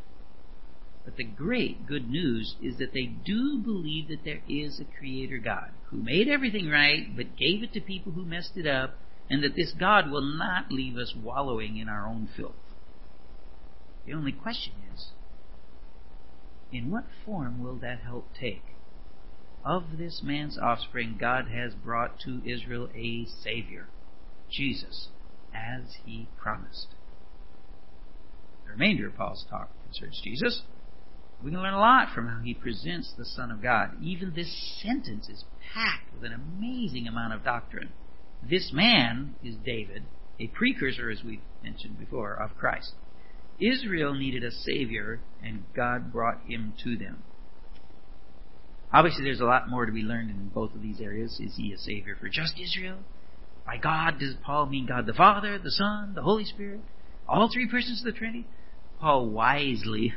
But 1.05 1.17
the 1.17 1.25
great 1.25 1.87
good 1.87 2.09
news 2.09 2.55
is 2.63 2.79
that 2.79 2.93
they 2.93 3.07
do 3.07 3.59
believe 3.59 4.09
that 4.09 4.25
there 4.25 4.43
is 4.49 4.81
a 4.81 4.99
Creator 4.99 5.39
God 5.39 5.71
who 5.91 5.97
made 5.97 6.29
everything 6.29 6.69
right 6.69 7.15
but 7.17 7.37
gave 7.37 7.63
it 7.63 7.73
to 7.73 7.81
people 7.81 8.13
who 8.13 8.25
messed 8.25 8.57
it 8.57 8.67
up, 8.67 8.95
and 9.29 9.43
that 9.43 9.57
this 9.57 9.73
God 9.79 10.11
will 10.11 10.23
not 10.23 10.71
leave 10.71 10.97
us 10.97 11.15
wallowing 11.17 11.79
in 11.79 11.89
our 11.89 12.07
own 12.07 12.29
filth. 12.37 12.55
The 14.07 14.13
only 14.13 14.33
question 14.33 14.75
is 14.95 15.13
in 16.73 16.91
what 16.91 17.05
form 17.25 17.63
will 17.63 17.77
that 17.77 18.01
help 18.01 18.29
take? 18.39 18.65
Of 19.65 19.99
this 19.99 20.23
man's 20.25 20.59
offspring, 20.59 21.19
God 21.21 21.47
has 21.49 21.75
brought 21.75 22.19
to 22.21 22.43
Israel 22.45 22.89
a 22.97 23.27
Savior, 23.45 23.89
Jesus, 24.51 25.09
as 25.55 25.97
he 26.05 26.29
promised. 26.41 26.89
The 28.65 28.73
remainder 28.73 29.09
of 29.09 29.17
Paul's 29.17 29.45
talk 29.49 29.71
concerns 29.85 30.21
Jesus. 30.25 30.63
We 31.43 31.51
can 31.51 31.61
learn 31.61 31.75
a 31.75 31.79
lot 31.79 32.15
from 32.15 32.29
how 32.29 32.41
he 32.41 32.55
presents 32.55 33.13
the 33.17 33.25
Son 33.25 33.51
of 33.51 33.63
God. 33.63 33.91
Even 34.01 34.33
this 34.35 34.81
sentence 34.81 35.29
is 35.29 35.45
packed 35.75 36.13
with 36.15 36.25
an 36.25 36.33
amazing 36.33 37.09
amount 37.09 37.35
of 37.35 37.43
doctrine. 37.43 37.91
This 38.49 38.71
man 38.73 39.35
is 39.43 39.57
David, 39.65 40.05
a 40.39 40.47
precursor, 40.49 41.11
as 41.11 41.23
we've 41.25 41.41
mentioned 41.63 41.99
before, 41.99 42.35
of 42.35 42.57
Christ. 42.57 42.93
Israel 43.59 44.15
needed 44.15 44.45
a 44.45 44.51
Savior, 44.51 45.21
and 45.43 45.65
God 45.75 46.13
brought 46.13 46.43
him 46.47 46.75
to 46.85 46.97
them. 46.97 47.23
Obviously, 48.93 49.25
there's 49.25 49.41
a 49.41 49.45
lot 49.45 49.71
more 49.71 49.87
to 49.87 49.93
be 49.93 50.03
learned 50.03 50.31
in 50.31 50.49
both 50.49 50.75
of 50.75 50.83
these 50.83 51.01
areas. 51.01 51.41
Is 51.41 51.57
he 51.57 51.73
a 51.73 51.79
Savior 51.79 52.17
for 52.21 52.29
just 52.29 52.55
Israel? 52.61 52.99
By 53.65 53.79
God, 53.79 54.19
does 54.19 54.35
Paul 54.45 54.67
mean 54.67 54.87
God 54.87 55.07
the 55.07 55.15
Father, 55.15 55.59
the 55.59 55.71
Son, 55.71 56.13
the 56.15 56.23
Holy 56.23 56.45
Spirit? 56.45 56.81
All 57.29 57.49
three 57.53 57.69
persons 57.69 58.01
of 58.01 58.13
the 58.13 58.19
Trinity? 58.19 58.47
Paul 59.01 59.31
wisely 59.31 60.15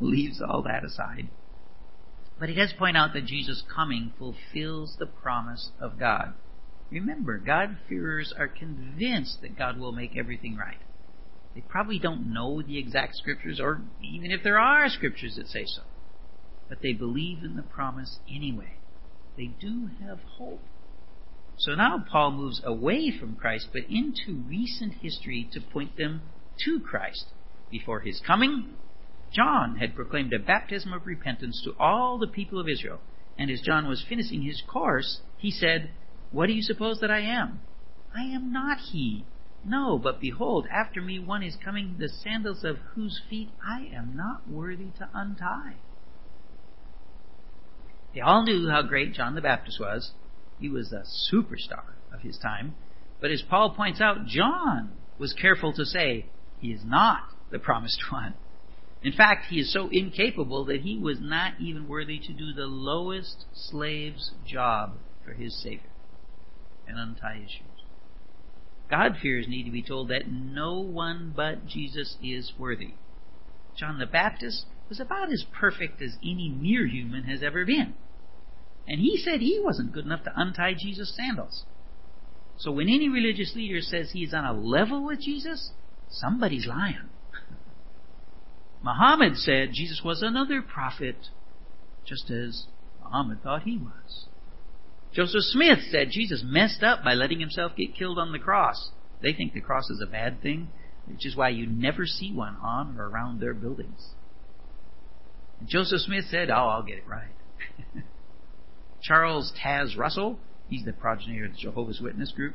leaves 0.00 0.40
all 0.40 0.62
that 0.62 0.84
aside. 0.84 1.28
But 2.38 2.48
he 2.48 2.54
does 2.54 2.72
point 2.72 2.96
out 2.96 3.12
that 3.12 3.26
Jesus' 3.26 3.62
coming 3.74 4.12
fulfills 4.18 4.96
the 4.98 5.06
promise 5.06 5.70
of 5.80 5.98
God. 5.98 6.32
Remember, 6.90 7.38
God-fearers 7.38 8.32
are 8.36 8.48
convinced 8.48 9.42
that 9.42 9.58
God 9.58 9.78
will 9.78 9.92
make 9.92 10.16
everything 10.16 10.56
right. 10.56 10.78
They 11.54 11.60
probably 11.60 11.98
don't 11.98 12.32
know 12.32 12.62
the 12.62 12.78
exact 12.78 13.16
scriptures, 13.16 13.60
or 13.60 13.82
even 14.02 14.30
if 14.30 14.42
there 14.42 14.58
are 14.58 14.88
scriptures 14.88 15.36
that 15.36 15.48
say 15.48 15.64
so. 15.66 15.82
But 16.68 16.78
they 16.82 16.92
believe 16.92 17.44
in 17.44 17.56
the 17.56 17.62
promise 17.62 18.18
anyway. 18.28 18.74
They 19.36 19.46
do 19.60 19.90
have 20.06 20.20
hope. 20.38 20.62
So 21.58 21.74
now 21.74 22.02
Paul 22.10 22.32
moves 22.32 22.62
away 22.64 23.10
from 23.10 23.36
Christ, 23.36 23.68
but 23.72 23.82
into 23.90 24.42
recent 24.48 24.94
history 25.02 25.48
to 25.52 25.60
point 25.60 25.96
them 25.96 26.22
to 26.64 26.80
Christ. 26.80 27.26
Before 27.70 28.00
his 28.00 28.20
coming, 28.26 28.76
John 29.32 29.76
had 29.76 29.94
proclaimed 29.94 30.32
a 30.32 30.38
baptism 30.38 30.92
of 30.92 31.06
repentance 31.06 31.60
to 31.64 31.74
all 31.78 32.18
the 32.18 32.26
people 32.26 32.58
of 32.58 32.68
Israel. 32.68 33.00
And 33.38 33.50
as 33.50 33.60
John 33.60 33.88
was 33.88 34.04
finishing 34.08 34.42
his 34.42 34.62
course, 34.66 35.20
he 35.38 35.50
said, 35.50 35.90
What 36.30 36.46
do 36.46 36.52
you 36.52 36.62
suppose 36.62 37.00
that 37.00 37.10
I 37.10 37.20
am? 37.20 37.60
I 38.14 38.22
am 38.22 38.52
not 38.52 38.78
he. 38.92 39.24
No, 39.64 39.98
but 39.98 40.20
behold, 40.20 40.66
after 40.70 41.00
me 41.00 41.18
one 41.18 41.42
is 41.42 41.56
coming, 41.62 41.96
the 41.98 42.08
sandals 42.08 42.64
of 42.64 42.78
whose 42.94 43.20
feet 43.28 43.50
I 43.64 43.86
am 43.94 44.16
not 44.16 44.48
worthy 44.48 44.90
to 44.98 45.08
untie. 45.14 45.76
They 48.14 48.20
all 48.20 48.42
knew 48.42 48.68
how 48.68 48.82
great 48.82 49.14
John 49.14 49.34
the 49.34 49.40
Baptist 49.40 49.78
was. 49.78 50.12
He 50.58 50.68
was 50.68 50.92
a 50.92 51.04
superstar 51.32 51.94
of 52.12 52.20
his 52.20 52.38
time. 52.38 52.74
But 53.20 53.30
as 53.30 53.42
Paul 53.42 53.74
points 53.74 54.00
out, 54.00 54.26
John 54.26 54.92
was 55.18 55.34
careful 55.34 55.72
to 55.74 55.84
say, 55.84 56.26
He 56.58 56.72
is 56.72 56.82
not 56.84 57.20
the 57.50 57.58
promised 57.58 58.02
one. 58.10 58.34
In 59.02 59.12
fact, 59.12 59.46
he 59.48 59.60
is 59.60 59.72
so 59.72 59.88
incapable 59.90 60.66
that 60.66 60.82
he 60.82 60.98
was 60.98 61.18
not 61.20 61.54
even 61.58 61.88
worthy 61.88 62.18
to 62.18 62.32
do 62.32 62.52
the 62.52 62.66
lowest 62.66 63.46
slave's 63.54 64.32
job 64.46 64.94
for 65.24 65.32
his 65.32 65.60
Savior 65.62 65.90
and 66.86 66.98
untie 66.98 67.40
his 67.40 67.50
shoes. 67.50 67.66
God-fearers 68.90 69.48
need 69.48 69.64
to 69.64 69.70
be 69.70 69.82
told 69.82 70.08
that 70.08 70.30
no 70.30 70.80
one 70.80 71.32
but 71.34 71.66
Jesus 71.66 72.16
is 72.22 72.52
worthy. 72.58 72.94
John 73.76 73.98
the 73.98 74.06
Baptist 74.06 74.66
was 74.88 75.00
about 75.00 75.32
as 75.32 75.44
perfect 75.58 76.02
as 76.02 76.16
any 76.22 76.48
mere 76.50 76.86
human 76.86 77.24
has 77.24 77.42
ever 77.42 77.64
been. 77.64 77.94
And 78.86 79.00
he 79.00 79.16
said 79.16 79.40
he 79.40 79.60
wasn't 79.62 79.92
good 79.92 80.04
enough 80.04 80.24
to 80.24 80.32
untie 80.34 80.74
Jesus' 80.76 81.16
sandals. 81.16 81.64
So 82.58 82.72
when 82.72 82.88
any 82.88 83.08
religious 83.08 83.54
leader 83.54 83.80
says 83.80 84.10
he's 84.10 84.34
on 84.34 84.44
a 84.44 84.52
level 84.52 85.06
with 85.06 85.20
Jesus, 85.20 85.70
somebody's 86.10 86.66
lying. 86.66 87.08
Muhammad 88.82 89.36
said 89.36 89.70
Jesus 89.72 90.00
was 90.04 90.22
another 90.22 90.62
prophet, 90.62 91.16
just 92.06 92.30
as 92.30 92.64
Muhammad 93.02 93.42
thought 93.42 93.62
he 93.62 93.76
was. 93.76 94.26
Joseph 95.12 95.42
Smith 95.42 95.80
said 95.90 96.08
Jesus 96.10 96.42
messed 96.44 96.82
up 96.82 97.02
by 97.02 97.14
letting 97.14 97.40
himself 97.40 97.72
get 97.76 97.96
killed 97.96 98.18
on 98.18 98.32
the 98.32 98.38
cross. 98.38 98.90
They 99.22 99.32
think 99.32 99.52
the 99.52 99.60
cross 99.60 99.90
is 99.90 100.00
a 100.00 100.10
bad 100.10 100.40
thing, 100.40 100.68
which 101.06 101.26
is 101.26 101.36
why 101.36 101.50
you 101.50 101.66
never 101.66 102.06
see 102.06 102.32
one 102.32 102.56
on 102.62 102.96
or 102.98 103.08
around 103.08 103.40
their 103.40 103.54
buildings. 103.54 104.10
And 105.58 105.68
Joseph 105.68 106.00
Smith 106.00 106.26
said, 106.30 106.48
Oh, 106.50 106.68
I'll 106.68 106.82
get 106.82 106.98
it 106.98 107.08
right. 107.08 107.32
Charles 109.02 109.52
Taze 109.62 109.96
Russell, 109.96 110.38
he's 110.68 110.84
the 110.84 110.92
progenitor 110.92 111.46
of 111.46 111.52
the 111.52 111.58
Jehovah's 111.58 112.00
Witness 112.00 112.32
group, 112.32 112.54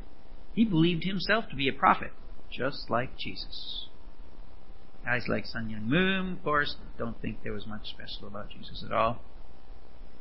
he 0.54 0.64
believed 0.64 1.04
himself 1.04 1.46
to 1.50 1.56
be 1.56 1.68
a 1.68 1.74
prophet, 1.74 2.12
just 2.52 2.90
like 2.90 3.18
Jesus. 3.18 3.88
Guys 5.06 5.26
like 5.28 5.46
Sun 5.46 5.70
Myung 5.70 5.88
Moon, 5.88 6.32
of 6.34 6.44
course, 6.44 6.76
don't 6.98 7.22
think 7.22 7.44
there 7.44 7.54
was 7.54 7.68
much 7.68 7.90
special 7.90 8.28
about 8.28 8.50
Jesus 8.50 8.84
at 8.84 8.92
all. 8.92 9.22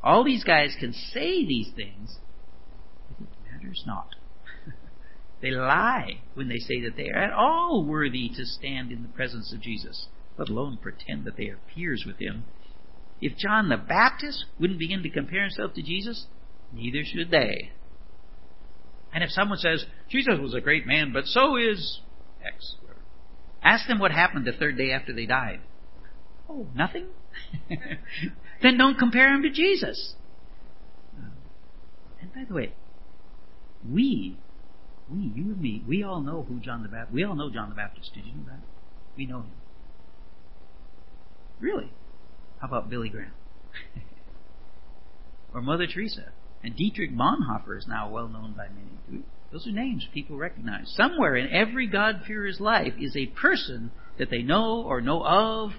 All 0.03 0.23
these 0.23 0.43
guys 0.43 0.75
can 0.79 0.93
say 0.93 1.43
these 1.43 1.71
things, 1.75 2.19
but 3.09 3.25
it 3.25 3.51
matters 3.51 3.83
not. 3.87 4.09
they 5.41 5.49
lie 5.49 6.21
when 6.35 6.49
they 6.49 6.59
say 6.59 6.81
that 6.81 6.95
they 6.95 7.09
are 7.09 7.17
at 7.17 7.33
all 7.33 7.83
worthy 7.83 8.29
to 8.29 8.45
stand 8.45 8.91
in 8.91 9.01
the 9.01 9.09
presence 9.09 9.51
of 9.51 9.61
Jesus, 9.61 10.05
let 10.37 10.49
alone 10.49 10.77
pretend 10.79 11.25
that 11.25 11.35
they 11.35 11.47
are 11.47 11.59
peers 11.73 12.03
with 12.05 12.17
him. 12.19 12.43
If 13.19 13.35
John 13.37 13.69
the 13.69 13.77
Baptist 13.77 14.45
wouldn't 14.59 14.77
begin 14.77 15.01
to 15.01 15.09
compare 15.09 15.41
himself 15.41 15.73
to 15.73 15.81
Jesus, 15.81 16.27
neither 16.71 17.03
should 17.03 17.31
they. 17.31 17.71
And 19.11 19.23
if 19.23 19.31
someone 19.31 19.57
says, 19.57 19.85
Jesus 20.09 20.37
was 20.39 20.53
a 20.53 20.61
great 20.61 20.85
man, 20.85 21.11
but 21.11 21.25
so 21.25 21.55
is 21.55 22.01
X, 22.45 22.75
Ask 23.65 23.87
them 23.87 23.97
what 23.97 24.11
happened 24.11 24.45
the 24.45 24.51
third 24.51 24.77
day 24.77 24.91
after 24.91 25.11
they 25.11 25.25
died. 25.25 25.59
Oh, 26.47 26.67
nothing? 26.75 27.07
then 28.61 28.77
don't 28.77 28.99
compare 28.99 29.33
him 29.33 29.41
to 29.41 29.49
Jesus. 29.49 30.13
Uh, 31.17 31.29
and 32.21 32.31
by 32.31 32.43
the 32.47 32.53
way, 32.53 32.73
we, 33.89 34.37
we, 35.09 35.31
you 35.35 35.45
and 35.45 35.59
me, 35.59 35.83
we 35.87 36.03
all 36.03 36.21
know 36.21 36.45
who 36.47 36.59
John 36.59 36.83
the 36.83 36.89
Baptist, 36.89 37.13
we 37.13 37.23
all 37.23 37.33
know 37.33 37.49
John 37.49 37.69
the 37.69 37.75
Baptist. 37.75 38.13
Did 38.13 38.27
you 38.27 38.33
know 38.33 38.45
that? 38.49 38.61
We 39.17 39.25
know 39.25 39.39
him. 39.39 39.51
Really? 41.59 41.91
How 42.61 42.67
about 42.67 42.87
Billy 42.87 43.09
Graham? 43.09 43.31
or 45.55 45.61
Mother 45.61 45.87
Teresa? 45.87 46.31
And 46.63 46.75
Dietrich 46.75 47.15
Bonhoeffer 47.15 47.77
is 47.77 47.87
now 47.87 48.09
well 48.09 48.27
known 48.27 48.53
by 48.55 48.67
many. 48.67 49.23
Those 49.55 49.67
are 49.67 49.71
names 49.71 50.05
people 50.13 50.35
recognize. 50.35 50.93
Somewhere 50.97 51.37
in 51.37 51.49
every 51.49 51.87
God-fearer's 51.87 52.59
life 52.59 52.91
is 52.99 53.15
a 53.15 53.27
person 53.27 53.89
that 54.19 54.29
they 54.29 54.41
know 54.41 54.83
or 54.85 54.99
know 54.99 55.23
of 55.23 55.71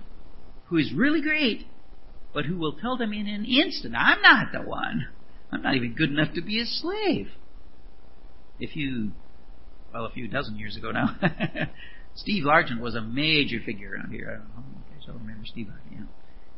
who 0.69 0.79
is 0.79 0.95
really 0.95 1.21
great, 1.21 1.67
but 2.33 2.47
who 2.47 2.57
will 2.57 2.73
tell 2.73 2.97
them 2.97 3.13
in 3.13 3.27
an 3.27 3.45
instant, 3.45 3.95
I'm 3.95 4.23
not 4.23 4.47
the 4.51 4.63
one. 4.63 5.09
I'm 5.53 5.61
not 5.61 5.75
even 5.75 5.93
good 5.93 6.09
enough 6.09 6.33
to 6.37 6.41
be 6.41 6.59
a 6.59 6.65
slave. 6.65 7.29
If 8.59 8.75
you, 8.77 9.11
well, 9.93 10.07
a 10.07 10.11
few 10.11 10.27
dozen 10.27 10.57
years 10.57 10.79
ago 10.79 10.91
now, 10.91 11.15
Steve 12.15 12.45
Largent 12.45 12.81
was 12.81 12.95
a 12.95 13.03
major 13.03 13.59
figure 13.63 13.93
around 13.93 14.11
here. 14.11 14.31
I 14.31 14.39
don't 14.39 14.49
know. 14.57 14.65
I 14.91 14.95
guess 14.95 15.05
I 15.07 15.13
remember 15.13 15.45
Steve 15.45 15.67
Largent, 15.67 15.99
yeah. 15.99 16.07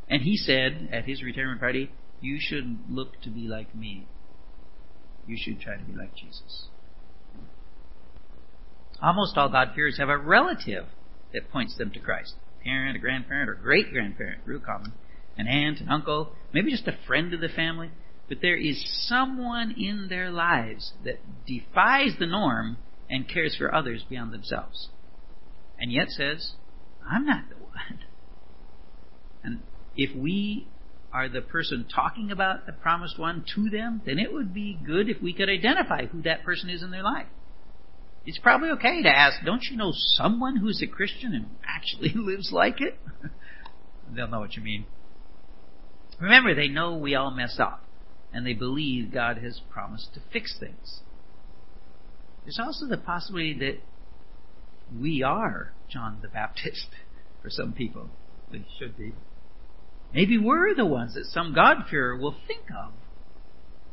And 0.09 0.23
he 0.23 0.37
said 0.37 0.91
at 0.93 1.05
his 1.05 1.25
retirement 1.25 1.59
party, 1.59 1.91
you 2.21 2.39
shouldn't 2.39 2.89
look 2.89 3.21
to 3.23 3.31
be 3.31 3.49
like 3.49 3.75
me. 3.75 4.07
You 5.27 5.37
should 5.37 5.61
try 5.61 5.77
to 5.77 5.83
be 5.83 5.97
like 5.97 6.15
Jesus. 6.15 6.69
Almost 9.03 9.37
all 9.37 9.49
God-fearers 9.49 9.99
have 9.99 10.09
a 10.09 10.19
relative 10.19 10.87
that 11.33 11.51
points 11.51 11.77
them 11.77 11.91
to 11.93 12.01
Christ. 12.01 12.35
A 12.61 12.65
parent, 12.65 12.97
a 12.97 12.99
grandparent, 13.01 13.49
or 13.51 13.55
great 13.55 13.93
grandparent, 13.93 14.41
real 14.45 14.61
common. 14.61 14.93
An 15.37 15.47
aunt, 15.47 15.81
an 15.81 15.89
uncle, 15.89 16.33
maybe 16.53 16.71
just 16.71 16.89
a 16.89 16.99
friend 17.07 17.33
of 17.33 17.41
the 17.41 17.49
family. 17.49 17.91
but 18.29 18.39
there 18.43 18.57
is 18.57 18.83
someone 19.09 19.75
in 19.77 20.09
their 20.09 20.31
lives 20.31 20.93
that 21.05 21.19
defies 21.47 22.13
the 22.19 22.27
norm 22.27 22.77
and 23.09 23.29
cares 23.29 23.57
for 23.57 23.75
others 23.75 24.05
beyond 24.09 24.33
themselves. 24.33 24.91
And 25.79 25.91
yet 25.91 26.09
says, 26.11 26.53
I'm 27.09 27.25
not 27.25 27.49
the 27.49 27.57
one. 27.57 28.01
And 29.43 29.61
if 29.97 30.15
we 30.15 30.69
are 31.13 31.29
the 31.29 31.41
person 31.41 31.87
talking 31.93 32.31
about 32.31 32.67
the 32.67 32.73
promised 32.73 33.19
one 33.19 33.45
to 33.55 33.71
them, 33.71 34.03
then 34.05 34.19
it 34.19 34.33
would 34.33 34.53
be 34.53 34.79
good 34.85 35.09
if 35.09 35.23
we 35.23 35.33
could 35.33 35.49
identify 35.49 36.05
who 36.05 36.21
that 36.23 36.45
person 36.45 36.69
is 36.69 36.83
in 36.83 36.91
their 36.91 37.03
life. 37.03 37.29
It's 38.29 38.37
probably 38.37 38.69
okay 38.73 39.03
to 39.05 39.09
ask, 39.09 39.43
don't 39.43 39.63
you 39.71 39.79
know 39.79 39.91
someone 39.95 40.57
who's 40.57 40.83
a 40.83 40.87
Christian 40.87 41.33
and 41.33 41.47
actually 41.67 42.13
lives 42.15 42.51
like 42.53 42.79
it? 42.79 43.01
They'll 44.15 44.29
know 44.29 44.41
what 44.41 44.55
you 44.55 44.63
mean. 44.63 44.85
Remember, 46.21 46.55
they 46.55 46.69
know 46.69 46.99
we 46.99 47.15
all 47.15 47.31
mess 47.31 47.57
up, 47.59 47.83
and 48.31 48.47
they 48.47 48.53
believe 48.53 49.15
God 49.15 49.39
has 49.39 49.63
promised 49.71 50.13
to 50.13 50.21
fix 50.31 50.55
things. 50.61 51.01
There's 52.45 52.61
also 52.63 52.85
the 52.87 52.99
possibility 52.99 53.59
that 53.61 53.79
we 54.95 55.23
are 55.23 55.73
John 55.91 56.19
the 56.21 56.29
Baptist 56.29 56.89
for 57.43 57.49
some 57.49 57.73
people. 57.73 58.11
We 58.53 58.67
should 58.79 58.99
be. 58.99 59.15
Maybe 60.13 60.37
we're 60.37 60.75
the 60.75 60.85
ones 60.85 61.15
that 61.15 61.25
some 61.25 61.55
God-fearer 61.55 62.19
will 62.19 62.37
think 62.47 62.67
of 62.79 62.93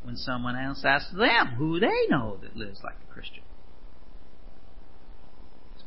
when 0.04 0.18
someone 0.18 0.58
else 0.58 0.84
asks 0.84 1.13
them 1.13 1.56
who 1.58 1.80
they 1.80 2.08
know 2.10 2.38
that 2.42 2.58
lives 2.58 2.82
like 2.84 2.98
a 3.10 3.13
Christian. 3.13 3.44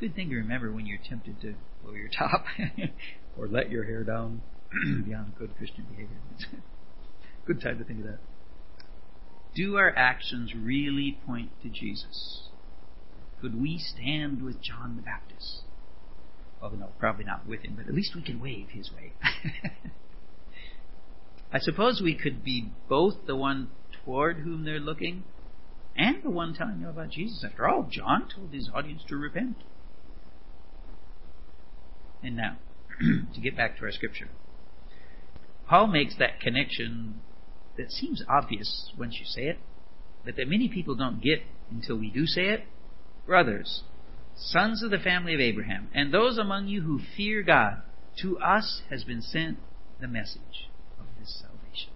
Good 0.01 0.15
thing 0.15 0.31
to 0.31 0.37
remember 0.37 0.71
when 0.71 0.87
you're 0.87 0.99
tempted 0.99 1.41
to 1.41 1.55
blow 1.83 1.93
your 1.93 2.09
top 2.09 2.45
or 3.37 3.49
let 3.49 3.69
your 3.71 3.85
hair 3.85 4.05
down 4.05 4.43
beyond 5.05 5.35
good 5.37 5.57
Christian 5.57 5.87
behavior. 5.91 6.19
good 7.47 7.61
time 7.61 7.79
to 7.79 7.85
think 7.85 8.01
of 8.01 8.07
that. 8.07 8.19
Do 9.57 9.77
our 9.77 9.93
actions 9.97 10.55
really 10.55 11.19
point 11.27 11.51
to 11.63 11.69
Jesus? 11.69 12.49
Could 13.41 13.61
we 13.61 13.79
stand 13.79 14.45
with 14.45 14.63
John 14.63 14.95
the 14.95 15.03
Baptist? 15.03 15.63
Well, 16.63 16.71
no, 16.73 16.91
probably 17.01 17.25
not 17.25 17.49
with 17.49 17.63
him, 17.63 17.75
but 17.77 17.89
at 17.89 17.95
least 17.95 18.15
we 18.15 18.23
can 18.23 18.41
wave 18.41 18.69
his 18.71 18.93
way. 18.93 19.15
I 21.53 21.59
suppose 21.59 22.01
we 22.01 22.15
could 22.15 22.45
be 22.45 22.71
both 22.89 23.27
the 23.27 23.35
one 23.35 23.71
toward 24.05 24.39
whom 24.39 24.65
they're 24.65 24.79
looking 24.79 25.25
and 25.97 26.23
the 26.23 26.31
one 26.31 26.55
telling 26.55 26.83
them 26.83 26.91
about 26.91 27.11
Jesus. 27.11 27.45
After 27.45 27.69
all, 27.69 27.89
John 27.91 28.29
told 28.33 28.53
his 28.53 28.71
audience 28.73 29.03
to 29.09 29.17
repent. 29.17 29.57
And 32.23 32.37
now, 32.37 32.59
to 33.35 33.41
get 33.41 33.57
back 33.57 33.79
to 33.79 33.85
our 33.85 33.93
scripture. 33.93 34.29
Paul 35.69 35.89
makes 35.89 36.17
that 36.19 36.41
connection 36.41 37.21
that 37.77 37.91
seems 37.91 38.23
obvious 38.29 38.93
once 38.99 39.17
you 39.21 39.27
say 39.27 39.43
it, 39.43 39.59
but 40.25 40.37
that 40.37 40.49
many 40.49 40.69
people 40.69 40.95
don't 40.95 41.23
get 41.23 41.43
until 41.71 41.97
we 41.97 42.11
do 42.11 42.27
say 42.27 42.47
it. 42.47 42.65
Brothers, 43.27 43.83
sons 44.35 44.83
of 44.83 44.91
the 44.91 44.99
family 44.99 45.35
of 45.35 45.41
Abraham, 45.41 45.89
and 45.95 46.13
those 46.13 46.39
among 46.39 46.69
you 46.69 46.83
who 46.83 47.01
fear 47.17 47.43
God, 47.43 47.83
to 48.23 48.39
us 48.39 48.83
has 48.91 49.05
been 49.05 49.23
sent 49.23 49.59
the 50.01 50.09
message 50.09 50.71
of 50.99 51.07
this 51.21 51.41
salvation. 51.41 51.93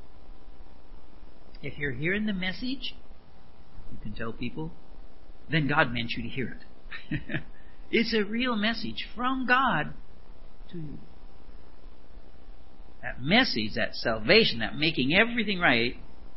If 1.63 1.79
you're 1.79 1.93
hearing 1.93 2.27
the 2.27 2.33
message, 2.33 2.95
you 3.91 3.99
can 4.03 4.13
tell 4.13 4.33
people, 4.33 4.73
then 5.51 5.67
God 5.67 5.93
meant 5.93 6.11
you 6.17 6.23
to 6.23 6.29
hear 6.29 6.59
it. 7.11 7.21
it's 7.91 8.15
a 8.15 8.25
real 8.25 8.57
message 8.57 9.09
from 9.15 9.47
God 9.47 9.95
to 10.73 10.79
you. 10.79 10.99
That 13.03 13.21
message, 13.21 13.75
that 13.75 13.95
salvation, 13.95 14.61
that 14.61 14.77
making 14.77 15.15
everything 15.15 15.59
right, 15.59 15.97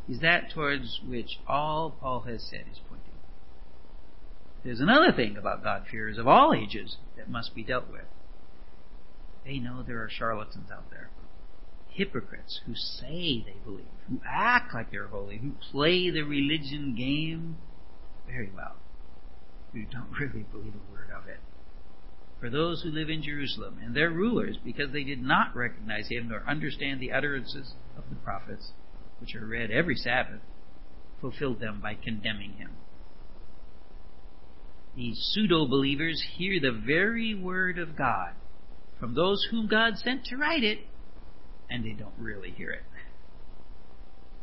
is 0.09 0.19
that 0.21 0.51
towards 0.53 0.99
which 1.07 1.39
all 1.47 1.95
Paul 1.99 2.21
has 2.21 2.43
said 2.49 2.65
is 2.71 2.79
pointing. 2.89 3.05
There's 4.63 4.79
another 4.79 5.11
thing 5.15 5.37
about 5.37 5.63
God-fearers 5.63 6.17
of 6.17 6.27
all 6.27 6.53
ages 6.53 6.97
that 7.17 7.29
must 7.29 7.53
be 7.53 7.63
dealt 7.63 7.91
with. 7.91 8.05
They 9.45 9.59
know 9.59 9.83
there 9.83 10.01
are 10.01 10.09
charlatans 10.09 10.71
out 10.71 10.89
there. 10.89 11.09
Hypocrites 11.89 12.61
who 12.65 12.73
say 12.73 13.43
they 13.45 13.57
believe, 13.63 13.85
who 14.09 14.19
act 14.27 14.73
like 14.73 14.91
they're 14.91 15.07
holy, 15.07 15.37
who 15.37 15.51
play 15.71 16.09
the 16.09 16.23
religion 16.23 16.95
game 16.97 17.57
very 18.27 18.49
well, 18.53 18.75
who 19.71 19.83
don't 19.83 20.11
really 20.19 20.45
believe 20.51 20.73
a 20.73 20.91
word 20.91 21.09
of 21.15 21.27
it. 21.27 21.39
For 22.45 22.51
those 22.51 22.83
who 22.83 22.91
live 22.91 23.09
in 23.09 23.23
Jerusalem 23.23 23.79
and 23.83 23.95
their 23.95 24.11
rulers, 24.11 24.57
because 24.63 24.91
they 24.93 25.03
did 25.03 25.19
not 25.19 25.55
recognize 25.55 26.09
him 26.09 26.29
nor 26.29 26.43
understand 26.47 26.99
the 27.01 27.11
utterances 27.11 27.73
of 27.97 28.03
the 28.09 28.15
prophets, 28.17 28.71
which 29.19 29.33
are 29.33 29.45
read 29.45 29.71
every 29.71 29.95
Sabbath, 29.95 30.41
fulfilled 31.19 31.59
them 31.59 31.79
by 31.81 31.95
condemning 31.95 32.53
him 32.53 32.69
these 34.95 35.17
pseudo 35.31 35.67
believers 35.67 36.23
hear 36.37 36.59
the 36.59 36.71
very 36.71 37.35
word 37.35 37.77
of 37.77 37.97
God 37.97 38.31
from 38.99 39.13
those 39.13 39.45
whom 39.51 39.67
God 39.67 39.97
sent 39.97 40.25
to 40.25 40.37
write 40.37 40.63
it, 40.63 40.79
and 41.69 41.83
they 41.83 41.91
don't 41.91 42.13
really 42.17 42.51
hear 42.51 42.71
it. 42.71 42.83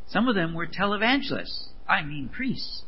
Some 0.08 0.28
of 0.28 0.34
them 0.34 0.52
were 0.52 0.66
televangelists, 0.66 1.68
I 1.88 2.02
mean 2.02 2.28
priests. 2.28 2.82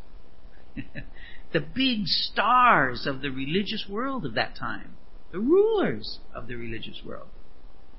the 1.53 1.61
big 1.61 2.07
stars 2.07 3.07
of 3.07 3.22
the 3.22 3.31
religious 3.31 3.87
world 3.88 4.27
of 4.27 4.35
that 4.35 4.57
time, 4.57 4.96
the 5.35 5.40
rulers 5.40 6.20
of 6.33 6.47
the 6.47 6.55
religious 6.55 7.03
world. 7.05 7.27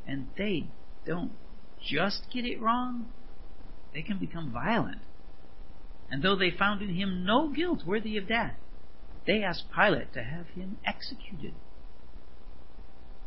And 0.08 0.28
they 0.38 0.68
don't 1.06 1.34
just 1.86 2.28
get 2.34 2.46
it 2.46 2.62
wrong, 2.62 3.08
they 3.94 4.02
can 4.02 4.18
become 4.18 4.54
violent. 4.54 5.02
And 6.10 6.24
though 6.24 6.38
they 6.38 6.50
found 6.50 6.82
in 6.82 6.96
him 6.96 7.26
no 7.26 7.50
guilt 7.50 7.82
worthy 7.86 8.16
of 8.16 8.30
death, 8.30 8.56
they 9.28 9.44
asked 9.44 9.66
Pilate 9.76 10.14
to 10.14 10.24
have 10.24 10.48
him 10.56 10.78
executed. 10.86 11.54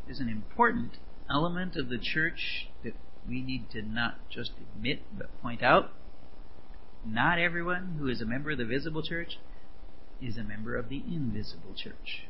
There's 0.06 0.20
an 0.20 0.30
important 0.30 0.92
element 1.30 1.76
of 1.76 1.90
the 1.90 1.98
church 1.98 2.70
that 2.82 2.94
we 3.28 3.42
need 3.42 3.68
to 3.72 3.82
not 3.82 4.30
just 4.30 4.52
admit 4.74 5.02
but 5.18 5.42
point 5.42 5.62
out. 5.62 5.90
Not 7.04 7.38
everyone 7.38 7.96
who 7.98 8.08
is 8.08 8.22
a 8.22 8.26
member 8.26 8.52
of 8.52 8.58
the 8.58 8.64
visible 8.64 9.02
church 9.02 9.38
is 10.22 10.38
a 10.38 10.42
member 10.42 10.76
of 10.76 10.88
the 10.88 11.02
invisible 11.06 11.74
church. 11.76 12.27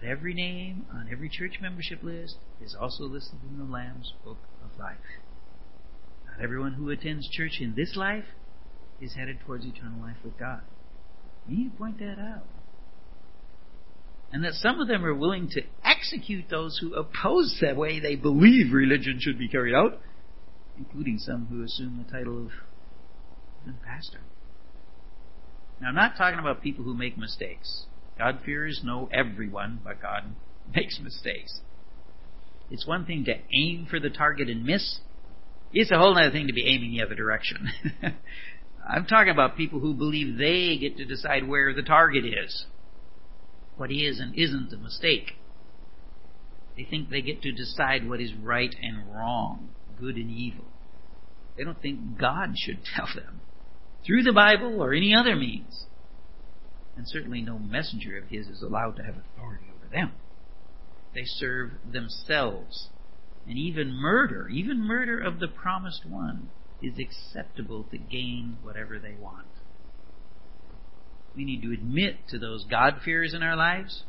Not 0.00 0.10
every 0.10 0.34
name 0.34 0.86
on 0.92 1.08
every 1.10 1.28
church 1.28 1.58
membership 1.60 2.02
list 2.02 2.36
is 2.62 2.76
also 2.78 3.04
listed 3.04 3.38
in 3.48 3.58
the 3.58 3.70
Lamb's 3.70 4.14
Book 4.24 4.38
of 4.64 4.78
Life. 4.78 4.96
Not 6.26 6.42
everyone 6.42 6.74
who 6.74 6.90
attends 6.90 7.28
church 7.28 7.58
in 7.60 7.74
this 7.74 7.96
life 7.96 8.24
is 9.00 9.14
headed 9.14 9.40
towards 9.40 9.64
eternal 9.64 10.00
life 10.00 10.16
with 10.24 10.38
God. 10.38 10.60
We 11.48 11.56
need 11.56 11.72
to 11.72 11.76
point 11.76 11.98
that 11.98 12.18
out 12.18 12.44
and 14.32 14.44
that 14.44 14.54
some 14.54 14.80
of 14.80 14.88
them 14.88 15.04
are 15.04 15.14
willing 15.14 15.48
to 15.50 15.62
execute 15.84 16.44
those 16.48 16.78
who 16.80 16.94
oppose 16.94 17.58
the 17.60 17.74
way 17.74 17.98
they 17.98 18.14
believe 18.14 18.72
religion 18.72 19.18
should 19.20 19.38
be 19.38 19.48
carried 19.48 19.74
out, 19.74 19.98
including 20.78 21.18
some 21.18 21.46
who 21.46 21.64
assume 21.64 22.04
the 22.04 22.10
title 22.10 22.46
of 22.46 22.52
pastor. 23.84 24.20
Now, 25.80 25.88
I'm 25.88 25.94
not 25.94 26.16
talking 26.16 26.38
about 26.38 26.62
people 26.62 26.84
who 26.84 26.94
make 26.94 27.18
mistakes. 27.18 27.86
God-fearers 28.20 28.82
know 28.84 29.08
everyone, 29.10 29.80
but 29.82 30.02
God 30.02 30.24
makes 30.74 31.00
mistakes. 31.02 31.60
It's 32.70 32.86
one 32.86 33.06
thing 33.06 33.24
to 33.24 33.34
aim 33.56 33.86
for 33.88 33.98
the 33.98 34.10
target 34.10 34.50
and 34.50 34.62
miss. 34.62 35.00
It's 35.72 35.90
a 35.90 35.96
whole 35.96 36.16
other 36.18 36.30
thing 36.30 36.46
to 36.48 36.52
be 36.52 36.66
aiming 36.68 36.90
the 36.90 37.02
other 37.02 37.14
direction. 37.14 37.70
I'm 38.88 39.06
talking 39.06 39.32
about 39.32 39.56
people 39.56 39.80
who 39.80 39.94
believe 39.94 40.36
they 40.36 40.76
get 40.78 40.98
to 40.98 41.06
decide 41.06 41.48
where 41.48 41.72
the 41.72 41.82
target 41.82 42.26
is 42.26 42.66
what 43.80 43.90
is 43.90 44.20
and 44.20 44.38
isn't 44.38 44.70
a 44.74 44.76
mistake. 44.76 45.32
They 46.76 46.84
think 46.84 47.08
they 47.08 47.22
get 47.22 47.40
to 47.40 47.50
decide 47.50 48.06
what 48.06 48.20
is 48.20 48.34
right 48.34 48.74
and 48.82 49.10
wrong, 49.10 49.70
good 49.98 50.16
and 50.16 50.30
evil. 50.30 50.66
They 51.56 51.64
don't 51.64 51.80
think 51.80 52.18
God 52.20 52.52
should 52.58 52.80
tell 52.94 53.08
them 53.14 53.40
through 54.06 54.24
the 54.24 54.34
Bible 54.34 54.82
or 54.82 54.92
any 54.92 55.14
other 55.14 55.34
means. 55.34 55.86
And 56.96 57.08
certainly 57.08 57.40
no 57.40 57.58
messenger 57.58 58.18
of 58.18 58.28
his 58.28 58.46
is 58.46 58.62
allowed 58.62 58.96
to 58.96 59.02
have 59.02 59.16
authority 59.16 59.66
over 59.74 59.90
them. 59.92 60.12
They 61.14 61.24
serve 61.24 61.70
themselves. 61.90 62.88
And 63.46 63.56
even 63.58 63.92
murder, 63.92 64.48
even 64.48 64.86
murder 64.86 65.18
of 65.18 65.40
the 65.40 65.48
promised 65.48 66.04
one, 66.06 66.50
is 66.82 66.94
acceptable 66.98 67.84
to 67.90 67.98
gain 67.98 68.58
whatever 68.62 68.98
they 68.98 69.14
want 69.18 69.46
we 71.36 71.44
need 71.44 71.62
to 71.62 71.72
admit 71.72 72.16
to 72.28 72.38
those 72.38 72.64
God-fearers 72.64 73.34
in 73.34 73.42
our 73.42 73.56
lives 73.56 74.04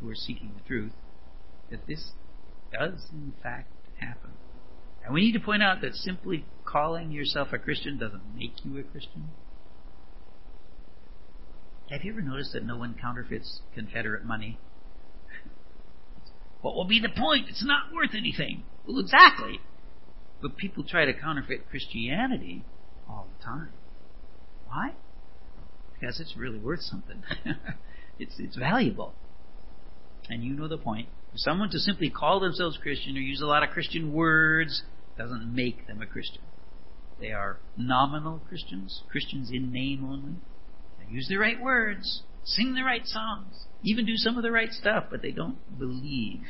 who 0.00 0.08
are 0.08 0.14
seeking 0.14 0.52
the 0.56 0.68
truth 0.68 0.92
that 1.70 1.86
this 1.86 2.12
does 2.72 3.08
in 3.12 3.32
fact 3.42 3.72
happen. 3.98 4.30
And 5.04 5.14
we 5.14 5.22
need 5.22 5.32
to 5.32 5.40
point 5.40 5.62
out 5.62 5.80
that 5.80 5.94
simply 5.94 6.44
calling 6.64 7.10
yourself 7.10 7.48
a 7.52 7.58
Christian 7.58 7.98
doesn't 7.98 8.34
make 8.36 8.64
you 8.64 8.78
a 8.78 8.82
Christian. 8.82 9.30
Have 11.90 12.04
you 12.04 12.12
ever 12.12 12.22
noticed 12.22 12.52
that 12.52 12.64
no 12.64 12.76
one 12.76 12.94
counterfeits 13.00 13.62
Confederate 13.74 14.24
money? 14.24 14.58
what 16.60 16.76
will 16.76 16.84
be 16.84 17.00
the 17.00 17.08
point? 17.08 17.48
It's 17.48 17.64
not 17.64 17.92
worth 17.92 18.14
anything. 18.16 18.62
Well, 18.86 19.00
exactly. 19.00 19.58
But 20.40 20.56
people 20.56 20.84
try 20.84 21.04
to 21.04 21.12
counterfeit 21.12 21.68
Christianity 21.68 22.64
all 23.08 23.26
the 23.36 23.44
time. 23.44 23.70
Why? 24.68 24.92
Because 25.92 26.20
it's 26.20 26.36
really 26.36 26.60
worth 26.60 26.80
something. 26.80 27.24
it's 28.20 28.36
it's 28.38 28.56
valuable. 28.56 29.12
And 30.28 30.44
you 30.44 30.54
know 30.54 30.68
the 30.68 30.78
point. 30.78 31.08
For 31.32 31.38
someone 31.38 31.70
to 31.70 31.78
simply 31.78 32.08
call 32.08 32.38
themselves 32.38 32.78
Christian 32.80 33.16
or 33.16 33.20
use 33.20 33.40
a 33.40 33.46
lot 33.46 33.64
of 33.64 33.70
Christian 33.70 34.12
words 34.12 34.82
doesn't 35.18 35.52
make 35.52 35.88
them 35.88 36.00
a 36.00 36.06
Christian. 36.06 36.42
They 37.20 37.32
are 37.32 37.58
nominal 37.76 38.40
Christians, 38.48 39.02
Christians 39.10 39.50
in 39.50 39.72
name 39.72 40.04
only. 40.04 40.36
Use 41.10 41.26
the 41.28 41.36
right 41.36 41.60
words, 41.60 42.22
sing 42.44 42.74
the 42.74 42.84
right 42.84 43.04
songs, 43.04 43.66
even 43.82 44.06
do 44.06 44.16
some 44.16 44.36
of 44.36 44.42
the 44.42 44.52
right 44.52 44.70
stuff, 44.70 45.04
but 45.10 45.22
they 45.22 45.32
don't 45.32 45.58
believe. 45.78 46.42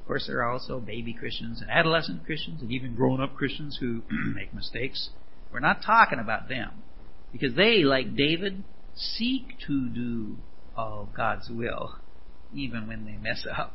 Of 0.00 0.06
course, 0.06 0.26
there 0.26 0.38
are 0.42 0.50
also 0.50 0.80
baby 0.80 1.12
Christians 1.12 1.60
and 1.60 1.70
adolescent 1.70 2.24
Christians 2.24 2.62
and 2.62 2.72
even 2.72 2.94
grown 2.94 3.20
up 3.20 3.34
Christians 3.36 3.78
who 3.80 4.02
make 4.34 4.54
mistakes. 4.54 5.10
We're 5.52 5.60
not 5.60 5.82
talking 5.84 6.18
about 6.18 6.48
them 6.48 6.82
because 7.32 7.54
they, 7.54 7.82
like 7.82 8.16
David, 8.16 8.64
seek 8.94 9.56
to 9.66 9.88
do 9.88 10.36
all 10.76 11.08
God's 11.14 11.48
will, 11.50 11.96
even 12.54 12.86
when 12.86 13.04
they 13.04 13.16
mess 13.16 13.46
up. 13.50 13.74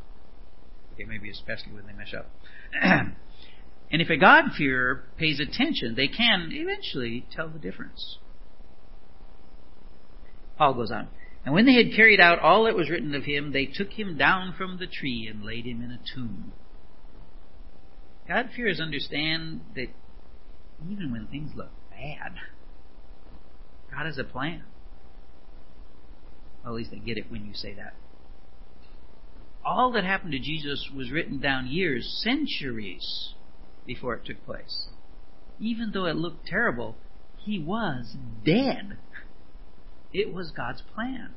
Okay, 0.93 1.05
maybe 1.05 1.29
especially 1.29 1.73
when 1.73 1.85
they 1.85 1.93
mess 1.93 2.13
up. 2.17 2.29
and 2.81 4.01
if 4.01 4.09
a 4.09 4.17
God-fearer 4.17 5.03
pays 5.17 5.39
attention, 5.39 5.95
they 5.95 6.07
can 6.07 6.49
eventually 6.51 7.25
tell 7.31 7.49
the 7.49 7.59
difference. 7.59 8.17
Paul 10.57 10.73
goes 10.75 10.91
on. 10.91 11.07
And 11.45 11.53
when 11.53 11.65
they 11.65 11.75
had 11.75 11.95
carried 11.95 12.19
out 12.19 12.39
all 12.39 12.63
that 12.63 12.75
was 12.75 12.89
written 12.89 13.13
of 13.13 13.23
him, 13.23 13.51
they 13.51 13.65
took 13.65 13.91
him 13.91 14.17
down 14.17 14.55
from 14.57 14.77
the 14.79 14.87
tree 14.87 15.27
and 15.31 15.43
laid 15.43 15.65
him 15.65 15.83
in 15.83 15.91
a 15.91 15.99
tomb. 16.15 16.53
God-fearers 18.27 18.79
understand 18.79 19.61
that 19.75 19.87
even 20.89 21.11
when 21.11 21.27
things 21.27 21.51
look 21.55 21.69
bad, 21.91 22.33
God 23.91 24.05
has 24.05 24.17
a 24.17 24.23
plan. 24.23 24.63
Well, 26.63 26.73
at 26.73 26.77
least 26.77 26.91
they 26.91 26.97
get 26.97 27.17
it 27.17 27.31
when 27.31 27.45
you 27.45 27.53
say 27.53 27.75
that. 27.75 27.93
All 29.63 29.91
that 29.91 30.03
happened 30.03 30.31
to 30.31 30.39
Jesus 30.39 30.89
was 30.95 31.11
written 31.11 31.39
down 31.39 31.67
years, 31.67 32.21
centuries 32.23 33.33
before 33.85 34.15
it 34.15 34.25
took 34.25 34.43
place. 34.45 34.87
Even 35.59 35.91
though 35.93 36.05
it 36.05 36.15
looked 36.15 36.47
terrible, 36.47 36.95
he 37.37 37.59
was 37.59 38.15
dead. 38.43 38.97
It 40.15 40.33
was 40.33 40.49
God's 40.51 40.81
plan. 40.81 41.33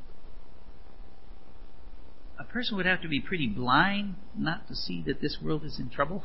A 2.38 2.44
person 2.44 2.76
would 2.76 2.86
have 2.86 3.02
to 3.02 3.08
be 3.08 3.20
pretty 3.20 3.48
blind 3.48 4.14
not 4.36 4.68
to 4.68 4.76
see 4.76 5.02
that 5.04 5.20
this 5.20 5.38
world 5.42 5.64
is 5.64 5.80
in 5.80 5.90
trouble. 5.90 6.22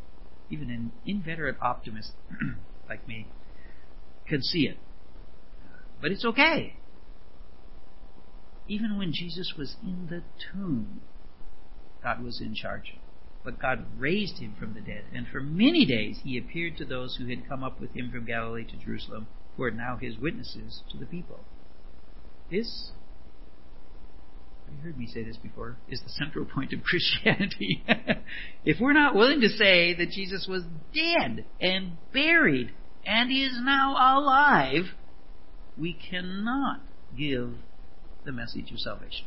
Even 0.50 0.70
an 0.70 0.92
inveterate 1.04 1.56
optimist 1.60 2.12
like 2.88 3.08
me 3.08 3.26
can 4.28 4.40
see 4.40 4.68
it. 4.68 4.76
But 6.00 6.12
it's 6.12 6.24
okay. 6.24 6.76
Even 8.68 8.98
when 8.98 9.12
Jesus 9.12 9.54
was 9.58 9.74
in 9.82 10.06
the 10.08 10.22
tomb, 10.52 11.00
God 12.04 12.22
was 12.22 12.40
in 12.40 12.54
charge. 12.54 12.94
But 13.42 13.60
God 13.60 13.84
raised 13.98 14.38
him 14.38 14.54
from 14.56 14.74
the 14.74 14.80
dead, 14.80 15.06
and 15.12 15.26
for 15.26 15.40
many 15.40 15.84
days 15.84 16.20
he 16.22 16.38
appeared 16.38 16.76
to 16.76 16.84
those 16.84 17.16
who 17.16 17.26
had 17.26 17.48
come 17.48 17.64
up 17.64 17.80
with 17.80 17.96
him 17.96 18.12
from 18.12 18.26
Galilee 18.26 18.64
to 18.64 18.76
Jerusalem, 18.76 19.26
who 19.56 19.64
are 19.64 19.72
now 19.72 19.96
his 19.96 20.16
witnesses 20.16 20.84
to 20.92 20.98
the 20.98 21.06
people. 21.06 21.40
This, 22.50 22.90
you 24.70 24.78
heard 24.82 24.98
me 24.98 25.06
say 25.06 25.24
this 25.24 25.36
before, 25.36 25.76
is 25.88 26.00
the 26.00 26.10
central 26.10 26.44
point 26.44 26.72
of 26.72 26.82
Christianity. 26.84 27.84
if 28.64 28.78
we're 28.80 28.92
not 28.92 29.14
willing 29.14 29.40
to 29.40 29.48
say 29.48 29.94
that 29.94 30.10
Jesus 30.10 30.46
was 30.48 30.62
dead 30.94 31.44
and 31.60 31.92
buried 32.12 32.72
and 33.04 33.30
is 33.30 33.58
now 33.60 33.92
alive, 33.92 34.84
we 35.76 35.92
cannot 35.92 36.80
give 37.16 37.54
the 38.24 38.32
message 38.32 38.70
of 38.72 38.78
salvation. 38.78 39.26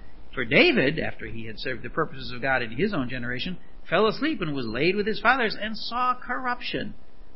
For 0.33 0.45
David, 0.45 0.97
after 0.97 1.25
he 1.25 1.45
had 1.45 1.59
served 1.59 1.83
the 1.83 1.89
purposes 1.89 2.31
of 2.31 2.41
God 2.41 2.61
in 2.61 2.71
his 2.71 2.93
own 2.93 3.09
generation, 3.09 3.57
fell 3.89 4.07
asleep 4.07 4.41
and 4.41 4.55
was 4.55 4.65
laid 4.65 4.95
with 4.95 5.05
his 5.05 5.19
fathers 5.19 5.57
and 5.59 5.77
saw 5.77 6.15
corruption. 6.15 6.93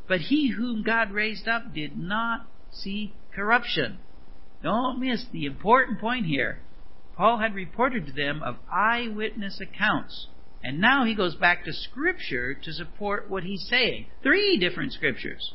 But 0.08 0.20
he 0.20 0.48
whom 0.48 0.82
God 0.82 1.10
raised 1.10 1.46
up 1.46 1.74
did 1.74 1.98
not 1.98 2.46
see 2.70 3.12
corruption. 3.34 3.98
Don't 4.62 5.00
miss 5.00 5.26
the 5.30 5.44
important 5.44 6.00
point 6.00 6.26
here. 6.26 6.60
Paul 7.16 7.38
had 7.38 7.54
reported 7.54 8.06
to 8.06 8.12
them 8.12 8.42
of 8.42 8.56
eyewitness 8.72 9.60
accounts. 9.60 10.28
And 10.62 10.80
now 10.80 11.04
he 11.04 11.14
goes 11.14 11.34
back 11.34 11.64
to 11.64 11.72
Scripture 11.72 12.54
to 12.54 12.72
support 12.72 13.28
what 13.28 13.44
he's 13.44 13.66
saying. 13.68 14.06
Three 14.22 14.58
different 14.58 14.92
Scriptures. 14.92 15.52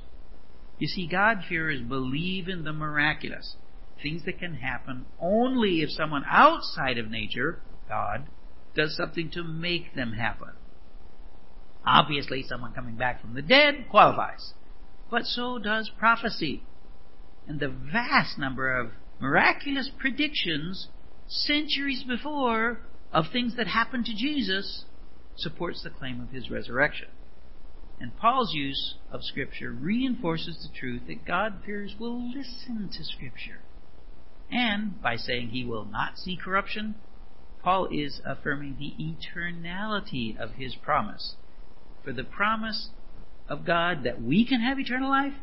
You 0.77 0.87
see, 0.87 1.07
God-fearers 1.07 1.81
believe 1.81 2.47
in 2.47 2.63
the 2.63 2.73
miraculous 2.73 3.55
things 4.01 4.23
that 4.25 4.39
can 4.39 4.55
happen 4.55 5.05
only 5.19 5.81
if 5.81 5.89
someone 5.91 6.23
outside 6.29 6.97
of 6.97 7.09
nature, 7.09 7.61
God, 7.87 8.27
does 8.75 8.95
something 8.95 9.29
to 9.31 9.43
make 9.43 9.95
them 9.95 10.13
happen. 10.13 10.49
Obviously, 11.85 12.43
someone 12.43 12.73
coming 12.73 12.95
back 12.95 13.21
from 13.21 13.33
the 13.33 13.41
dead 13.41 13.85
qualifies. 13.89 14.53
But 15.09 15.23
so 15.25 15.57
does 15.57 15.91
prophecy. 15.97 16.63
And 17.47 17.59
the 17.59 17.73
vast 17.91 18.37
number 18.37 18.77
of 18.77 18.91
miraculous 19.19 19.89
predictions 19.99 20.87
centuries 21.27 22.03
before 22.07 22.79
of 23.11 23.25
things 23.31 23.55
that 23.57 23.67
happened 23.67 24.05
to 24.05 24.15
Jesus 24.15 24.85
supports 25.35 25.83
the 25.83 25.89
claim 25.89 26.21
of 26.21 26.29
his 26.29 26.49
resurrection. 26.49 27.07
And 27.99 28.15
Paul's 28.17 28.53
use 28.53 28.95
of 29.11 29.23
Scripture 29.23 29.71
reinforces 29.71 30.57
the 30.57 30.79
truth 30.79 31.03
that 31.07 31.25
God 31.25 31.61
fears 31.65 31.95
will 31.99 32.31
listen 32.31 32.89
to 32.91 33.03
Scripture. 33.03 33.61
And 34.51 35.01
by 35.01 35.15
saying 35.15 35.49
he 35.49 35.63
will 35.63 35.85
not 35.85 36.17
see 36.17 36.35
corruption, 36.35 36.95
Paul 37.63 37.87
is 37.91 38.19
affirming 38.25 38.77
the 38.77 38.93
eternality 38.99 40.37
of 40.37 40.51
his 40.51 40.75
promise. 40.75 41.35
For 42.03 42.11
the 42.11 42.23
promise 42.23 42.89
of 43.47 43.65
God 43.65 44.03
that 44.03 44.21
we 44.21 44.45
can 44.45 44.61
have 44.61 44.79
eternal 44.79 45.09
life 45.09 45.33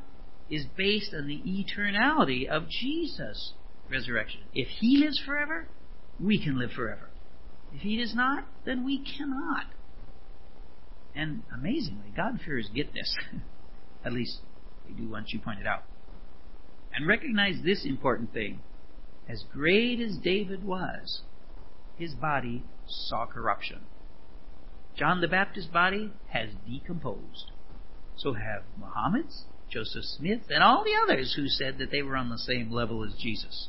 is 0.51 0.67
based 0.77 1.15
on 1.15 1.27
the 1.27 1.41
eternality 1.47 2.47
of 2.49 2.69
Jesus' 2.69 3.53
resurrection. 3.91 4.41
If 4.53 4.69
he 4.81 4.99
lives 4.99 5.21
forever, 5.25 5.69
we 6.21 6.43
can 6.43 6.59
live 6.59 6.73
forever. 6.73 7.11
If 7.73 7.83
he 7.83 7.99
does 7.99 8.15
not, 8.15 8.45
then 8.65 8.85
we 8.85 8.99
cannot. 8.99 9.67
And 11.15 11.43
amazingly, 11.55 12.13
God-fearers 12.17 12.71
get 12.75 12.93
this. 12.93 13.15
At 14.05 14.13
least 14.13 14.39
they 14.87 14.95
do 14.95 15.09
once 15.09 15.33
you 15.33 15.41
point 15.41 15.61
it 15.61 15.67
out. 15.67 15.85
And 16.95 17.07
recognize 17.07 17.57
this 17.65 17.85
important 17.85 18.33
thing. 18.33 18.61
As 19.29 19.45
great 19.53 20.01
as 20.01 20.17
David 20.17 20.65
was, 20.65 21.23
his 21.97 22.15
body 22.15 22.65
saw 22.87 23.27
corruption. 23.27 23.81
John 24.97 25.21
the 25.21 25.29
Baptist's 25.29 25.71
body 25.71 26.13
has 26.29 26.51
decomposed. 26.67 27.53
So 28.17 28.33
have 28.33 28.63
Muhammad's, 28.77 29.45
Joseph 29.71 30.05
Smith's, 30.05 30.49
and 30.51 30.63
all 30.63 30.83
the 30.83 30.97
others 31.05 31.35
who 31.35 31.47
said 31.47 31.79
that 31.79 31.91
they 31.91 32.03
were 32.03 32.17
on 32.17 32.31
the 32.31 32.39
same 32.39 32.71
level 32.71 33.05
as 33.05 33.15
Jesus. 33.21 33.69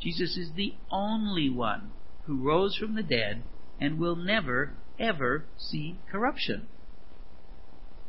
Jesus 0.00 0.36
is 0.36 0.52
the 0.54 0.74
only 0.90 1.50
one 1.50 1.90
who 2.24 2.42
rose 2.42 2.76
from 2.76 2.94
the 2.94 3.02
dead 3.02 3.42
and 3.80 3.98
will 3.98 4.16
never, 4.16 4.74
ever 4.98 5.44
see 5.58 5.98
corruption. 6.10 6.66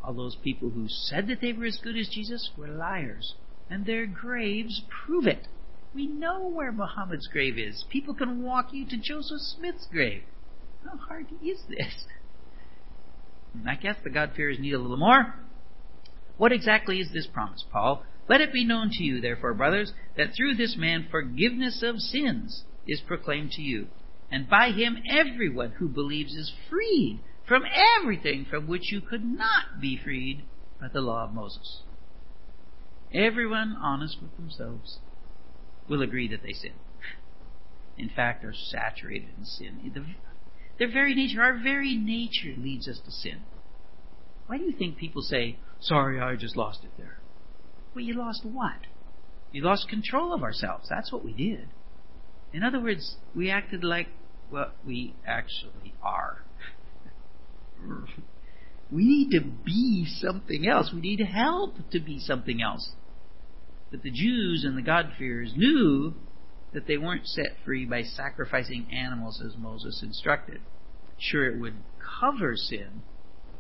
All 0.04 0.14
those 0.14 0.36
people 0.36 0.70
who 0.70 0.88
said 0.88 1.28
that 1.28 1.42
they 1.42 1.54
were 1.54 1.66
as 1.66 1.80
good 1.84 1.98
as 1.98 2.10
Jesus 2.10 2.52
were 2.58 2.68
liars, 2.68 3.36
and 3.70 3.86
their 3.86 4.06
graves 4.06 4.82
prove 5.06 5.26
it. 5.26 5.48
We 5.94 6.08
know 6.08 6.48
where 6.48 6.72
Muhammad's 6.72 7.28
grave 7.28 7.58
is. 7.58 7.86
People 7.90 8.16
can 8.16 8.42
walk 8.42 8.70
you 8.74 8.86
to 8.88 8.98
Joseph 8.98 9.40
Smith's 9.40 9.88
grave. 9.92 10.24
How 10.84 10.98
hard 10.98 11.28
is 11.44 11.62
this? 11.70 12.06
Hmm, 13.56 13.68
I 13.68 13.76
guess 13.76 13.98
the 14.04 14.10
God-fearers 14.10 14.60
need 14.60 14.74
a 14.74 14.80
little 14.80 14.98
more. 14.98 15.36
What 16.38 16.52
exactly 16.52 17.00
is 17.00 17.12
this 17.14 17.28
promise, 17.28 17.64
Paul? 17.72 18.04
Let 18.28 18.42
it 18.42 18.52
be 18.54 18.66
known 18.66 18.90
to 18.92 19.04
you, 19.04 19.22
therefore, 19.22 19.54
brothers, 19.54 19.94
that 20.18 20.30
through 20.36 20.56
this 20.56 20.76
man 20.78 21.08
forgiveness 21.12 21.84
of 21.84 22.00
sins 22.00 22.64
is 22.88 23.02
proclaimed 23.02 23.52
to 23.52 23.62
you. 23.62 23.88
And 24.32 24.50
by 24.50 24.72
him 24.72 24.98
everyone 25.08 25.72
who 25.72 25.88
believes 25.88 26.34
is 26.34 26.52
freed 26.70 27.20
from 27.48 27.64
everything 28.00 28.46
from 28.50 28.68
which 28.68 28.92
you 28.92 29.02
could 29.02 29.24
not 29.24 29.80
be 29.80 30.00
freed 30.04 30.44
by 30.82 30.88
the 30.88 31.02
law 31.02 31.26
of 31.26 31.34
Moses. 31.34 31.84
everyone 33.14 33.78
honest 33.80 34.18
with 34.22 34.36
themselves, 34.38 34.98
will 35.90 36.02
agree 36.02 36.28
that 36.30 36.44
they 36.44 36.54
sin. 36.54 36.74
In 37.98 38.10
fact, 38.10 38.44
are 38.44 38.54
saturated 38.54 39.30
in 39.38 39.46
sin. 39.46 39.94
Their 40.80 40.92
very 40.92 41.14
nature, 41.14 41.42
our 41.42 41.60
very 41.62 41.96
nature 41.96 42.60
leads 42.60 42.88
us 42.88 43.00
to 43.06 43.12
sin. 43.12 43.42
Why 44.48 44.58
do 44.58 44.64
you 44.64 44.74
think 44.74 44.98
people 44.98 45.22
say, 45.22 45.58
sorry, 45.80 46.20
I 46.20 46.36
just 46.36 46.58
lost 46.58 46.84
it 46.84 46.92
there? 46.98 47.20
Well, 47.94 48.04
you 48.04 48.16
lost 48.16 48.42
what? 48.44 48.88
You 49.52 49.64
lost 49.64 49.88
control 49.88 50.34
of 50.34 50.42
ourselves. 50.42 50.88
That's 50.90 51.12
what 51.12 51.24
we 51.24 51.32
did. 51.32 51.70
In 52.52 52.64
other 52.64 52.80
words, 52.80 53.18
we 53.36 53.52
acted 53.52 53.84
like 53.84 54.08
what 54.50 54.76
we 54.86 55.16
actually 55.26 55.94
are. 56.02 56.44
we 58.92 59.06
need 59.06 59.32
to 59.32 59.42
be 59.42 60.06
something 60.20 60.68
else. 60.68 60.92
We 60.94 61.02
need 61.02 61.20
help 61.20 61.76
to 61.92 62.00
be 62.00 62.20
something 62.20 62.62
else. 62.62 62.92
But 63.94 64.02
the 64.02 64.10
Jews 64.10 64.64
and 64.66 64.76
the 64.76 64.82
God-fearers 64.82 65.54
knew 65.56 66.16
that 66.74 66.88
they 66.88 66.98
weren't 66.98 67.28
set 67.28 67.58
free 67.64 67.86
by 67.86 68.02
sacrificing 68.02 68.88
animals 68.92 69.40
as 69.46 69.56
Moses 69.56 70.02
instructed. 70.02 70.62
Sure, 71.20 71.46
it 71.46 71.60
would 71.60 71.76
cover 72.20 72.56
sin, 72.56 73.04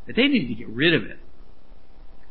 but 0.08 0.15
they 0.15 0.28
needed 0.28 0.48
to 0.48 0.56
get 0.56 0.69
rid 0.69 0.96
of 0.96 1.04
it. 1.04 1.19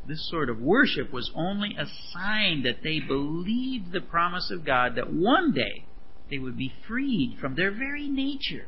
This 0.08 0.28
sort 0.28 0.50
of 0.50 0.58
worship 0.58 1.12
was 1.12 1.30
only 1.36 1.76
a 1.78 1.86
sign 2.12 2.64
that 2.64 2.82
they 2.82 2.98
believed 2.98 3.92
the 3.92 4.00
promise 4.00 4.50
of 4.50 4.66
God 4.66 4.96
that 4.96 5.12
one 5.12 5.52
day 5.52 5.84
they 6.28 6.38
would 6.38 6.58
be 6.58 6.72
freed 6.88 7.36
from 7.40 7.54
their 7.54 7.70
very 7.70 8.08
nature. 8.08 8.66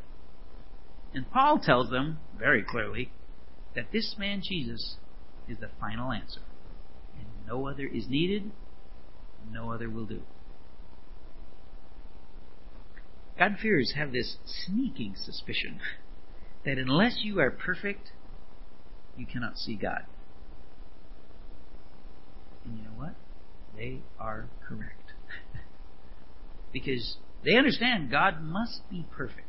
And 1.13 1.29
Paul 1.29 1.59
tells 1.59 1.91
them 1.91 2.19
very 2.39 2.63
clearly 2.63 3.11
that 3.75 3.91
this 3.91 4.15
man 4.17 4.43
Jesus 4.49 4.95
is 5.49 5.59
the 5.59 5.71
final 5.81 6.13
answer. 6.13 6.43
And 7.19 7.27
no 7.49 7.67
other 7.67 7.89
is 7.89 8.07
needed, 8.09 8.53
no 9.51 9.73
other 9.73 9.89
will 9.91 10.07
do. 10.07 10.23
God-fearers 13.39 13.95
have 13.97 14.13
this 14.13 14.37
sneaking 14.45 15.15
suspicion 15.17 15.81
that 16.65 16.79
unless 16.79 17.21
you 17.23 17.41
are 17.41 17.51
perfect, 17.51 18.13
you 19.17 19.27
cannot 19.27 19.59
see 19.59 19.75
God. 19.75 20.05
And 22.65 22.79
you 22.79 22.85
know 22.85 22.91
what? 22.91 23.15
They 23.77 24.01
are 24.19 24.49
correct. 24.67 25.13
because 26.73 27.17
they 27.45 27.57
understand 27.57 28.11
God 28.11 28.43
must 28.43 28.89
be 28.91 29.05
perfect. 29.11 29.49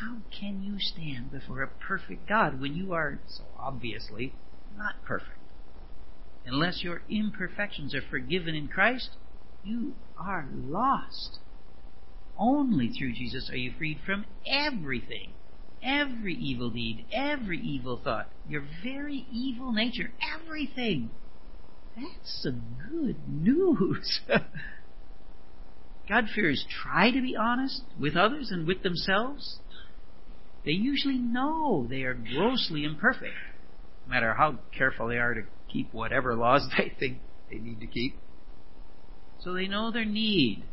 How 0.00 0.18
can 0.38 0.62
you 0.62 0.76
stand 0.78 1.32
before 1.32 1.62
a 1.62 1.68
perfect 1.68 2.28
God 2.28 2.60
when 2.60 2.74
you 2.74 2.92
are 2.92 3.20
so 3.26 3.44
obviously 3.58 4.34
not 4.76 4.94
perfect? 5.04 5.39
Unless 6.46 6.82
your 6.82 7.02
imperfections 7.08 7.94
are 7.94 8.02
forgiven 8.10 8.54
in 8.54 8.68
Christ, 8.68 9.10
you 9.62 9.94
are 10.18 10.48
lost. 10.52 11.38
Only 12.38 12.88
through 12.88 13.12
Jesus 13.12 13.50
are 13.50 13.56
you 13.56 13.72
freed 13.76 13.98
from 14.06 14.24
everything. 14.46 15.34
Every 15.82 16.34
evil 16.34 16.70
deed, 16.70 17.06
every 17.12 17.58
evil 17.58 18.00
thought, 18.02 18.30
your 18.48 18.64
very 18.82 19.26
evil 19.30 19.72
nature, 19.72 20.12
everything. 20.34 21.10
That's 21.96 22.42
some 22.42 22.76
good 22.90 23.16
news. 23.28 24.20
God-fearers 26.08 26.66
try 26.82 27.10
to 27.10 27.22
be 27.22 27.36
honest 27.36 27.82
with 27.98 28.16
others 28.16 28.50
and 28.50 28.66
with 28.66 28.82
themselves. 28.82 29.60
They 30.64 30.72
usually 30.72 31.18
know 31.18 31.86
they 31.88 32.02
are 32.02 32.14
grossly 32.14 32.84
imperfect, 32.84 33.34
matter 34.10 34.34
how 34.34 34.58
careful 34.76 35.08
they 35.08 35.18
are 35.18 35.34
to 35.34 35.42
keep 35.72 35.92
whatever 35.92 36.34
laws 36.34 36.68
they 36.78 36.92
think 36.98 37.18
they 37.50 37.58
need 37.58 37.80
to 37.80 37.86
keep. 37.86 38.16
So 39.40 39.52
they 39.52 39.66
know 39.66 39.90
their 39.90 40.04
need. 40.04 40.64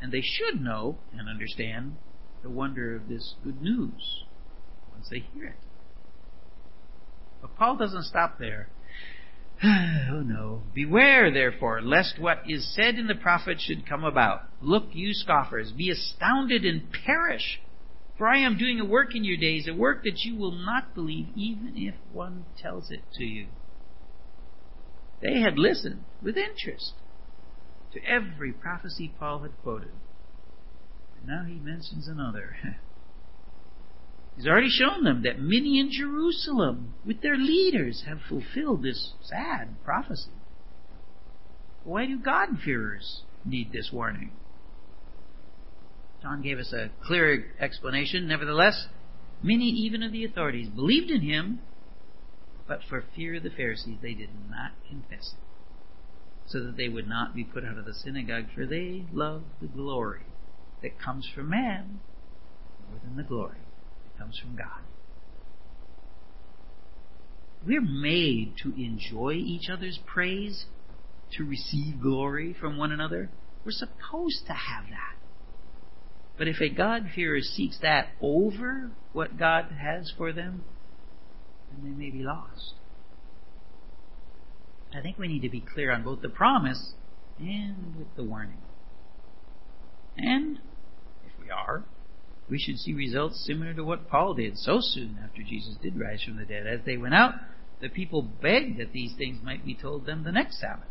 And 0.00 0.12
they 0.12 0.22
should 0.22 0.60
know 0.60 0.98
and 1.12 1.28
understand 1.28 1.96
the 2.42 2.48
wonder 2.48 2.96
of 2.96 3.08
this 3.08 3.34
good 3.44 3.60
news 3.60 4.24
once 4.92 5.08
they 5.10 5.18
hear 5.34 5.46
it. 5.46 5.56
But 7.42 7.56
Paul 7.56 7.76
doesn't 7.76 8.04
stop 8.04 8.38
there. 8.38 8.68
oh 9.64 10.22
no. 10.24 10.62
Beware, 10.74 11.30
therefore, 11.30 11.82
lest 11.82 12.18
what 12.18 12.38
is 12.46 12.74
said 12.74 12.94
in 12.94 13.08
the 13.08 13.14
prophet 13.14 13.58
should 13.60 13.86
come 13.86 14.04
about. 14.04 14.42
Look, 14.62 14.84
you 14.92 15.12
scoffers, 15.12 15.72
be 15.72 15.90
astounded 15.90 16.64
and 16.64 16.88
perish. 17.04 17.60
For 18.20 18.28
I 18.28 18.40
am 18.40 18.58
doing 18.58 18.78
a 18.78 18.84
work 18.84 19.16
in 19.16 19.24
your 19.24 19.38
days, 19.38 19.66
a 19.66 19.72
work 19.72 20.04
that 20.04 20.24
you 20.24 20.36
will 20.36 20.52
not 20.52 20.94
believe, 20.94 21.28
even 21.34 21.72
if 21.74 21.94
one 22.12 22.44
tells 22.60 22.90
it 22.90 23.00
to 23.14 23.24
you. 23.24 23.46
They 25.22 25.40
had 25.40 25.58
listened 25.58 26.04
with 26.22 26.36
interest 26.36 26.92
to 27.94 28.04
every 28.04 28.52
prophecy 28.52 29.10
Paul 29.18 29.38
had 29.38 29.52
quoted. 29.62 29.92
And 31.16 31.28
now 31.28 31.44
he 31.48 31.54
mentions 31.54 32.08
another. 32.08 32.56
He's 34.36 34.46
already 34.46 34.68
shown 34.68 35.02
them 35.02 35.22
that 35.22 35.40
many 35.40 35.80
in 35.80 35.90
Jerusalem, 35.90 36.96
with 37.06 37.22
their 37.22 37.38
leaders, 37.38 38.04
have 38.06 38.20
fulfilled 38.28 38.82
this 38.82 39.14
sad 39.22 39.82
prophecy. 39.82 40.32
Why 41.84 42.04
do 42.04 42.18
God-fearers 42.18 43.22
need 43.46 43.72
this 43.72 43.88
warning? 43.90 44.32
John 46.22 46.42
gave 46.42 46.58
us 46.58 46.72
a 46.72 46.90
clear 47.04 47.46
explanation. 47.58 48.28
Nevertheless, 48.28 48.86
many 49.42 49.64
even 49.64 50.02
of 50.02 50.12
the 50.12 50.24
authorities 50.24 50.68
believed 50.68 51.10
in 51.10 51.22
him, 51.22 51.60
but 52.68 52.80
for 52.88 53.04
fear 53.16 53.36
of 53.36 53.42
the 53.42 53.50
Pharisees, 53.50 53.98
they 54.02 54.14
did 54.14 54.30
not 54.48 54.72
confess 54.88 55.34
it, 55.34 55.40
so 56.46 56.62
that 56.62 56.76
they 56.76 56.88
would 56.88 57.08
not 57.08 57.34
be 57.34 57.44
put 57.44 57.64
out 57.64 57.78
of 57.78 57.86
the 57.86 57.94
synagogue, 57.94 58.46
for 58.54 58.66
they 58.66 59.06
loved 59.12 59.46
the 59.60 59.66
glory 59.66 60.26
that 60.82 61.00
comes 61.00 61.28
from 61.34 61.50
man 61.50 62.00
more 62.88 63.00
than 63.02 63.16
the 63.16 63.22
glory 63.22 63.58
that 64.04 64.18
comes 64.18 64.38
from 64.38 64.56
God. 64.56 64.82
We're 67.66 67.80
made 67.80 68.54
to 68.62 68.72
enjoy 68.74 69.34
each 69.34 69.68
other's 69.70 69.98
praise, 70.06 70.64
to 71.36 71.44
receive 71.44 72.00
glory 72.00 72.54
from 72.58 72.78
one 72.78 72.92
another. 72.92 73.30
We're 73.64 73.72
supposed 73.72 74.46
to 74.46 74.52
have 74.52 74.84
that. 74.90 75.19
But 76.40 76.48
if 76.48 76.58
a 76.62 76.70
God-fearer 76.70 77.42
seeks 77.42 77.78
that 77.82 78.12
over 78.22 78.92
what 79.12 79.38
God 79.38 79.66
has 79.78 80.10
for 80.16 80.32
them, 80.32 80.64
then 81.70 81.84
they 81.84 82.02
may 82.02 82.08
be 82.08 82.22
lost. 82.22 82.76
I 84.96 85.02
think 85.02 85.18
we 85.18 85.28
need 85.28 85.42
to 85.42 85.50
be 85.50 85.60
clear 85.60 85.92
on 85.92 86.02
both 86.02 86.22
the 86.22 86.30
promise 86.30 86.94
and 87.38 87.94
with 87.94 88.16
the 88.16 88.24
warning. 88.24 88.56
And, 90.16 90.60
if 91.26 91.38
we 91.38 91.50
are, 91.50 91.84
we 92.48 92.58
should 92.58 92.78
see 92.78 92.94
results 92.94 93.44
similar 93.46 93.74
to 93.74 93.84
what 93.84 94.08
Paul 94.08 94.32
did 94.32 94.56
so 94.56 94.78
soon 94.80 95.18
after 95.22 95.42
Jesus 95.42 95.76
did 95.82 96.00
rise 96.00 96.22
from 96.22 96.38
the 96.38 96.46
dead. 96.46 96.66
As 96.66 96.80
they 96.86 96.96
went 96.96 97.12
out, 97.12 97.34
the 97.82 97.90
people 97.90 98.22
begged 98.22 98.80
that 98.80 98.94
these 98.94 99.12
things 99.18 99.44
might 99.44 99.66
be 99.66 99.74
told 99.74 100.06
them 100.06 100.24
the 100.24 100.32
next 100.32 100.58
Sabbath. 100.58 100.88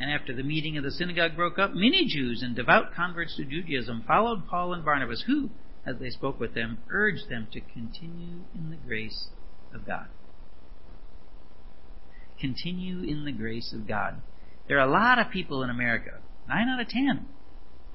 And 0.00 0.10
after 0.10 0.34
the 0.34 0.42
meeting 0.42 0.78
of 0.78 0.82
the 0.82 0.90
synagogue 0.90 1.36
broke 1.36 1.58
up, 1.58 1.74
many 1.74 2.06
Jews 2.06 2.42
and 2.42 2.56
devout 2.56 2.94
converts 2.94 3.36
to 3.36 3.44
Judaism 3.44 4.02
followed 4.06 4.48
Paul 4.48 4.72
and 4.72 4.82
Barnabas, 4.82 5.24
who, 5.26 5.50
as 5.84 5.98
they 5.98 6.08
spoke 6.08 6.40
with 6.40 6.54
them, 6.54 6.78
urged 6.88 7.28
them 7.28 7.48
to 7.52 7.60
continue 7.60 8.44
in 8.54 8.70
the 8.70 8.76
grace 8.76 9.28
of 9.74 9.86
God. 9.86 10.06
Continue 12.40 13.02
in 13.02 13.26
the 13.26 13.32
grace 13.32 13.74
of 13.74 13.86
God. 13.86 14.22
There 14.68 14.78
are 14.78 14.88
a 14.88 14.90
lot 14.90 15.18
of 15.18 15.30
people 15.30 15.62
in 15.62 15.68
America, 15.68 16.20
nine 16.48 16.68
out 16.70 16.80
of 16.80 16.88
ten, 16.88 17.26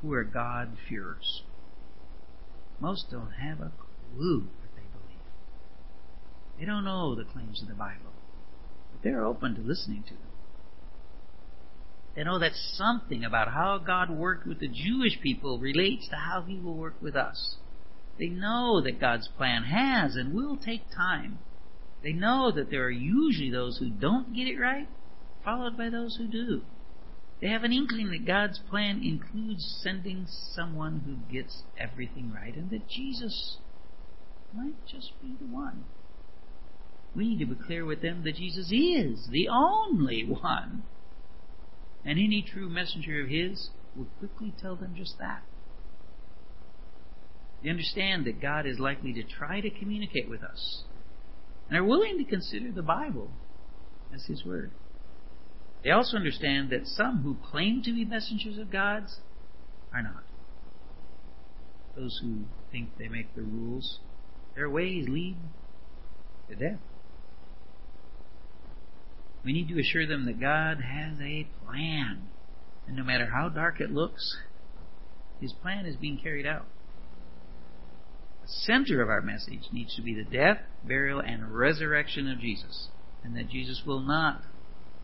who 0.02 0.14
are 0.14 0.24
God-fearers. 0.24 1.42
Most 2.80 3.10
don't 3.10 3.32
have 3.32 3.62
a 3.62 3.72
clue 4.14 4.42
what 4.60 4.70
they 4.76 4.84
believe. 4.94 5.24
They 6.60 6.66
don't 6.66 6.86
know 6.86 7.16
the 7.16 7.24
claims 7.24 7.64
of 7.64 7.68
the 7.68 7.74
Bible, 7.74 8.14
but 8.92 9.02
they're 9.04 9.26
open 9.26 9.56
to 9.56 9.62
listening 9.62 10.04
to 10.04 10.14
them. 10.14 10.20
They 12.16 12.24
know 12.24 12.40
that 12.40 12.54
something 12.56 13.26
about 13.26 13.50
how 13.50 13.78
God 13.78 14.10
worked 14.10 14.48
with 14.48 14.60
the 14.60 14.70
Jewish 14.70 15.20
people 15.22 15.60
relates 15.60 16.08
to 16.08 16.16
how 16.16 16.44
He 16.44 16.58
will 16.58 16.76
work 16.76 16.96
with 17.02 17.16
us. 17.16 17.58
They 18.18 18.28
know 18.28 18.82
that 18.82 19.02
God's 19.02 19.28
plan 19.28 19.64
has 19.64 20.16
and 20.16 20.34
will 20.34 20.56
take 20.56 20.90
time. 20.96 21.40
They 22.04 22.14
know 22.14 22.52
that 22.52 22.70
there 22.70 22.86
are 22.86 22.92
usually 22.92 23.52
those 23.52 23.78
who 23.78 23.90
don't 23.90 24.34
get 24.34 24.48
it 24.48 24.58
right, 24.58 24.88
followed 25.44 25.78
by 25.78 25.90
those 25.90 26.16
who 26.16 26.28
do. 26.28 26.62
They 27.42 27.50
have 27.50 27.66
an 27.66 27.74
inkling 27.74 28.12
that 28.12 28.26
God's 28.26 28.60
plan 28.70 29.04
includes 29.04 29.80
sending 29.84 30.26
someone 30.28 31.02
who 31.06 31.34
gets 31.34 31.64
everything 31.78 32.32
right 32.32 32.56
and 32.56 32.70
that 32.70 32.88
Jesus 32.88 33.58
might 34.56 34.86
just 34.88 35.12
be 35.22 35.36
the 35.40 35.54
one. 35.54 35.84
We 37.14 37.30
need 37.30 37.40
to 37.40 37.54
be 37.54 37.64
clear 37.66 37.86
with 37.86 38.02
them 38.02 38.24
that 38.24 38.36
Jesus 38.36 38.72
is 38.72 39.28
the 39.30 39.50
only 39.50 40.24
one. 40.24 40.84
And 42.06 42.20
any 42.20 42.46
true 42.48 42.70
messenger 42.70 43.22
of 43.22 43.30
His 43.30 43.70
will 43.96 44.08
quickly 44.20 44.54
tell 44.62 44.76
them 44.76 44.94
just 44.96 45.18
that. 45.20 45.42
They 47.64 47.70
understand 47.70 48.26
that 48.26 48.42
God 48.42 48.68
is 48.68 48.78
likely 48.78 49.14
to 49.14 49.24
try 49.24 49.60
to 49.60 49.70
communicate 49.72 50.30
with 50.30 50.44
us 50.44 50.84
and 51.68 51.78
are 51.78 51.84
willing 51.84 52.18
to 52.20 52.24
consider 52.24 52.72
the 52.72 52.84
Bible 52.84 53.32
as 54.14 54.24
His 54.26 54.46
Word. 54.46 54.72
They 55.84 55.90
also 55.92 56.18
understand 56.18 56.70
that 56.70 56.86
some 56.86 57.22
who 57.22 57.38
claim 57.52 57.82
to 57.84 57.94
be 57.94 58.06
messengers 58.06 58.58
of 58.60 58.72
God's 58.72 59.20
are 59.94 60.04
not. 60.04 60.24
Those 61.96 62.20
who 62.22 62.46
think 62.72 62.98
they 62.98 63.08
make 63.08 63.34
the 63.36 63.42
rules, 63.42 64.00
their 64.56 64.70
ways 64.70 65.08
lead 65.08 65.38
to 66.50 66.56
death. 66.56 66.80
We 69.46 69.54
need 69.54 69.70
to 69.70 69.80
assure 69.80 70.08
them 70.08 70.26
that 70.26 70.40
God 70.40 70.82
has 70.82 71.20
a 71.22 71.48
plan. 71.64 72.30
And 72.88 72.98
no 72.98 73.04
matter 73.04 73.28
how 73.28 73.50
dark 73.50 73.80
it 73.80 73.92
looks, 73.92 74.38
His 75.40 75.54
plan 75.54 75.86
is 75.86 75.96
being 75.96 76.18
carried 76.18 76.48
out. 76.48 76.66
The 78.42 78.48
center 78.48 79.04
of 79.04 79.10
our 79.10 79.22
message 79.22 79.70
needs 79.72 79.96
to 79.96 80.02
be 80.02 80.16
the 80.16 80.24
death, 80.24 80.58
burial, 80.84 81.20
and 81.20 81.56
resurrection 81.56 82.28
of 82.28 82.40
Jesus. 82.40 82.90
And 83.24 83.36
that 83.38 83.50
Jesus 83.50 83.84
will 83.86 84.02
not, 84.02 84.42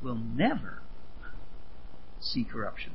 will 0.01 0.15
never 0.15 0.81
see 2.19 2.43
corruption. 2.43 2.93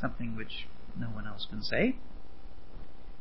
Something 0.00 0.36
which 0.36 0.66
no 0.98 1.06
one 1.06 1.26
else 1.26 1.46
can 1.48 1.62
say. 1.62 1.96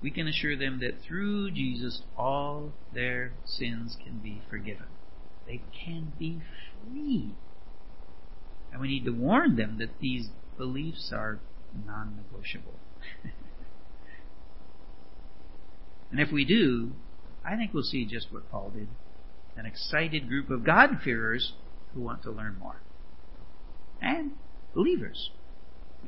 We 0.02 0.12
can 0.12 0.28
assure 0.28 0.58
them 0.58 0.80
that 0.80 1.02
through 1.08 1.52
Jesus 1.52 2.02
all 2.18 2.72
their 2.94 3.34
sins 3.46 3.98
can 4.04 4.20
be 4.20 4.42
forgiven. 4.50 4.86
They 5.50 5.62
can 5.84 6.14
be 6.20 6.40
free. 6.86 7.34
And 8.72 8.80
we 8.80 8.88
need 8.88 9.06
to 9.06 9.12
warn 9.12 9.56
them 9.56 9.80
that 9.80 10.00
these 10.00 10.30
beliefs 10.58 11.12
are 11.12 11.40
non 11.88 12.16
negotiable. 12.18 12.76
and 16.12 16.20
if 16.20 16.32
we 16.32 16.46
do, 16.46 16.92
I 17.44 17.56
think 17.56 17.74
we'll 17.74 17.82
see 17.82 18.06
just 18.06 18.32
what 18.32 18.52
Paul 18.52 18.70
did 18.70 18.90
an 19.58 19.66
excited 19.66 20.30
group 20.30 20.52
of 20.52 20.64
God-fearers 20.64 21.54
who 21.94 22.02
want 22.02 22.22
to 22.24 22.32
learn 22.32 22.58
more. 22.60 22.82
And 24.02 24.34
believers 24.74 25.32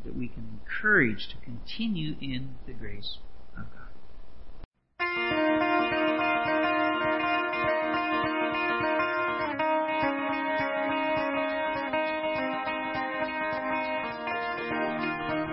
that 0.05 0.15
we 0.15 0.27
can 0.27 0.61
encourage 0.61 1.27
to 1.29 1.35
continue 1.43 2.15
in 2.21 2.55
the 2.67 2.73
grace 2.73 3.17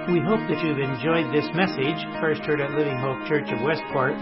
We 0.09 0.21
hope 0.21 0.41
that 0.49 0.65
you've 0.65 0.79
enjoyed 0.79 1.35
this 1.35 1.45
message, 1.53 2.01
first 2.19 2.41
heard 2.41 2.63
at 2.63 2.71
Living 2.71 2.97
Hope 2.97 3.29
Church 3.29 3.45
of 3.53 3.61
Westport. 3.61 4.15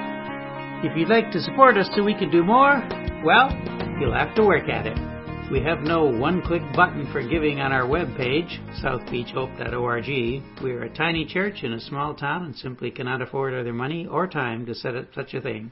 If 0.83 0.96
you'd 0.96 1.09
like 1.09 1.31
to 1.31 1.40
support 1.40 1.79
us 1.79 1.88
so 1.94 2.03
we 2.03 2.12
can 2.12 2.29
do 2.29 2.42
more, 2.42 2.83
well, 3.25 3.53
you'll 4.01 4.12
have 4.12 4.35
to 4.35 4.44
work 4.44 4.68
at 4.68 4.88
it. 4.88 4.99
We 5.49 5.61
have 5.61 5.83
no 5.83 6.07
one-click 6.07 6.62
button 6.75 7.07
for 7.12 7.22
giving 7.22 7.61
on 7.61 7.70
our 7.70 7.87
webpage, 7.87 8.51
southbeachhope.org. 8.83 10.07
We 10.61 10.72
are 10.72 10.83
a 10.83 10.92
tiny 10.92 11.25
church 11.25 11.62
in 11.62 11.72
a 11.72 11.81
small 11.81 12.16
town 12.16 12.46
and 12.46 12.57
simply 12.57 12.90
cannot 12.90 13.22
afford 13.22 13.55
either 13.55 13.72
money 13.72 14.09
or 14.09 14.27
time 14.27 14.66
to 14.66 14.75
set 14.75 14.96
up 14.96 15.14
such 15.14 15.35
a 15.35 15.40
thing. 15.40 15.70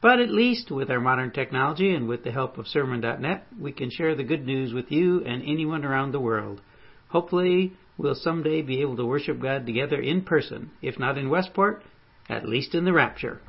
But 0.00 0.20
at 0.20 0.30
least 0.30 0.70
with 0.70 0.92
our 0.92 1.00
modern 1.00 1.32
technology 1.32 1.92
and 1.92 2.06
with 2.06 2.22
the 2.22 2.30
help 2.30 2.56
of 2.56 2.68
sermon.net, 2.68 3.48
we 3.58 3.72
can 3.72 3.90
share 3.90 4.14
the 4.14 4.22
good 4.22 4.46
news 4.46 4.72
with 4.72 4.92
you 4.92 5.24
and 5.24 5.42
anyone 5.42 5.84
around 5.84 6.12
the 6.12 6.20
world. 6.20 6.60
Hopefully, 7.08 7.72
we'll 8.00 8.14
someday 8.14 8.62
be 8.62 8.80
able 8.80 8.96
to 8.96 9.04
worship 9.04 9.40
God 9.40 9.66
together 9.66 10.00
in 10.00 10.22
person, 10.22 10.70
if 10.80 10.98
not 10.98 11.18
in 11.18 11.28
Westport, 11.28 11.82
at 12.28 12.48
least 12.48 12.74
in 12.74 12.84
the 12.84 12.92
rapture. 12.92 13.40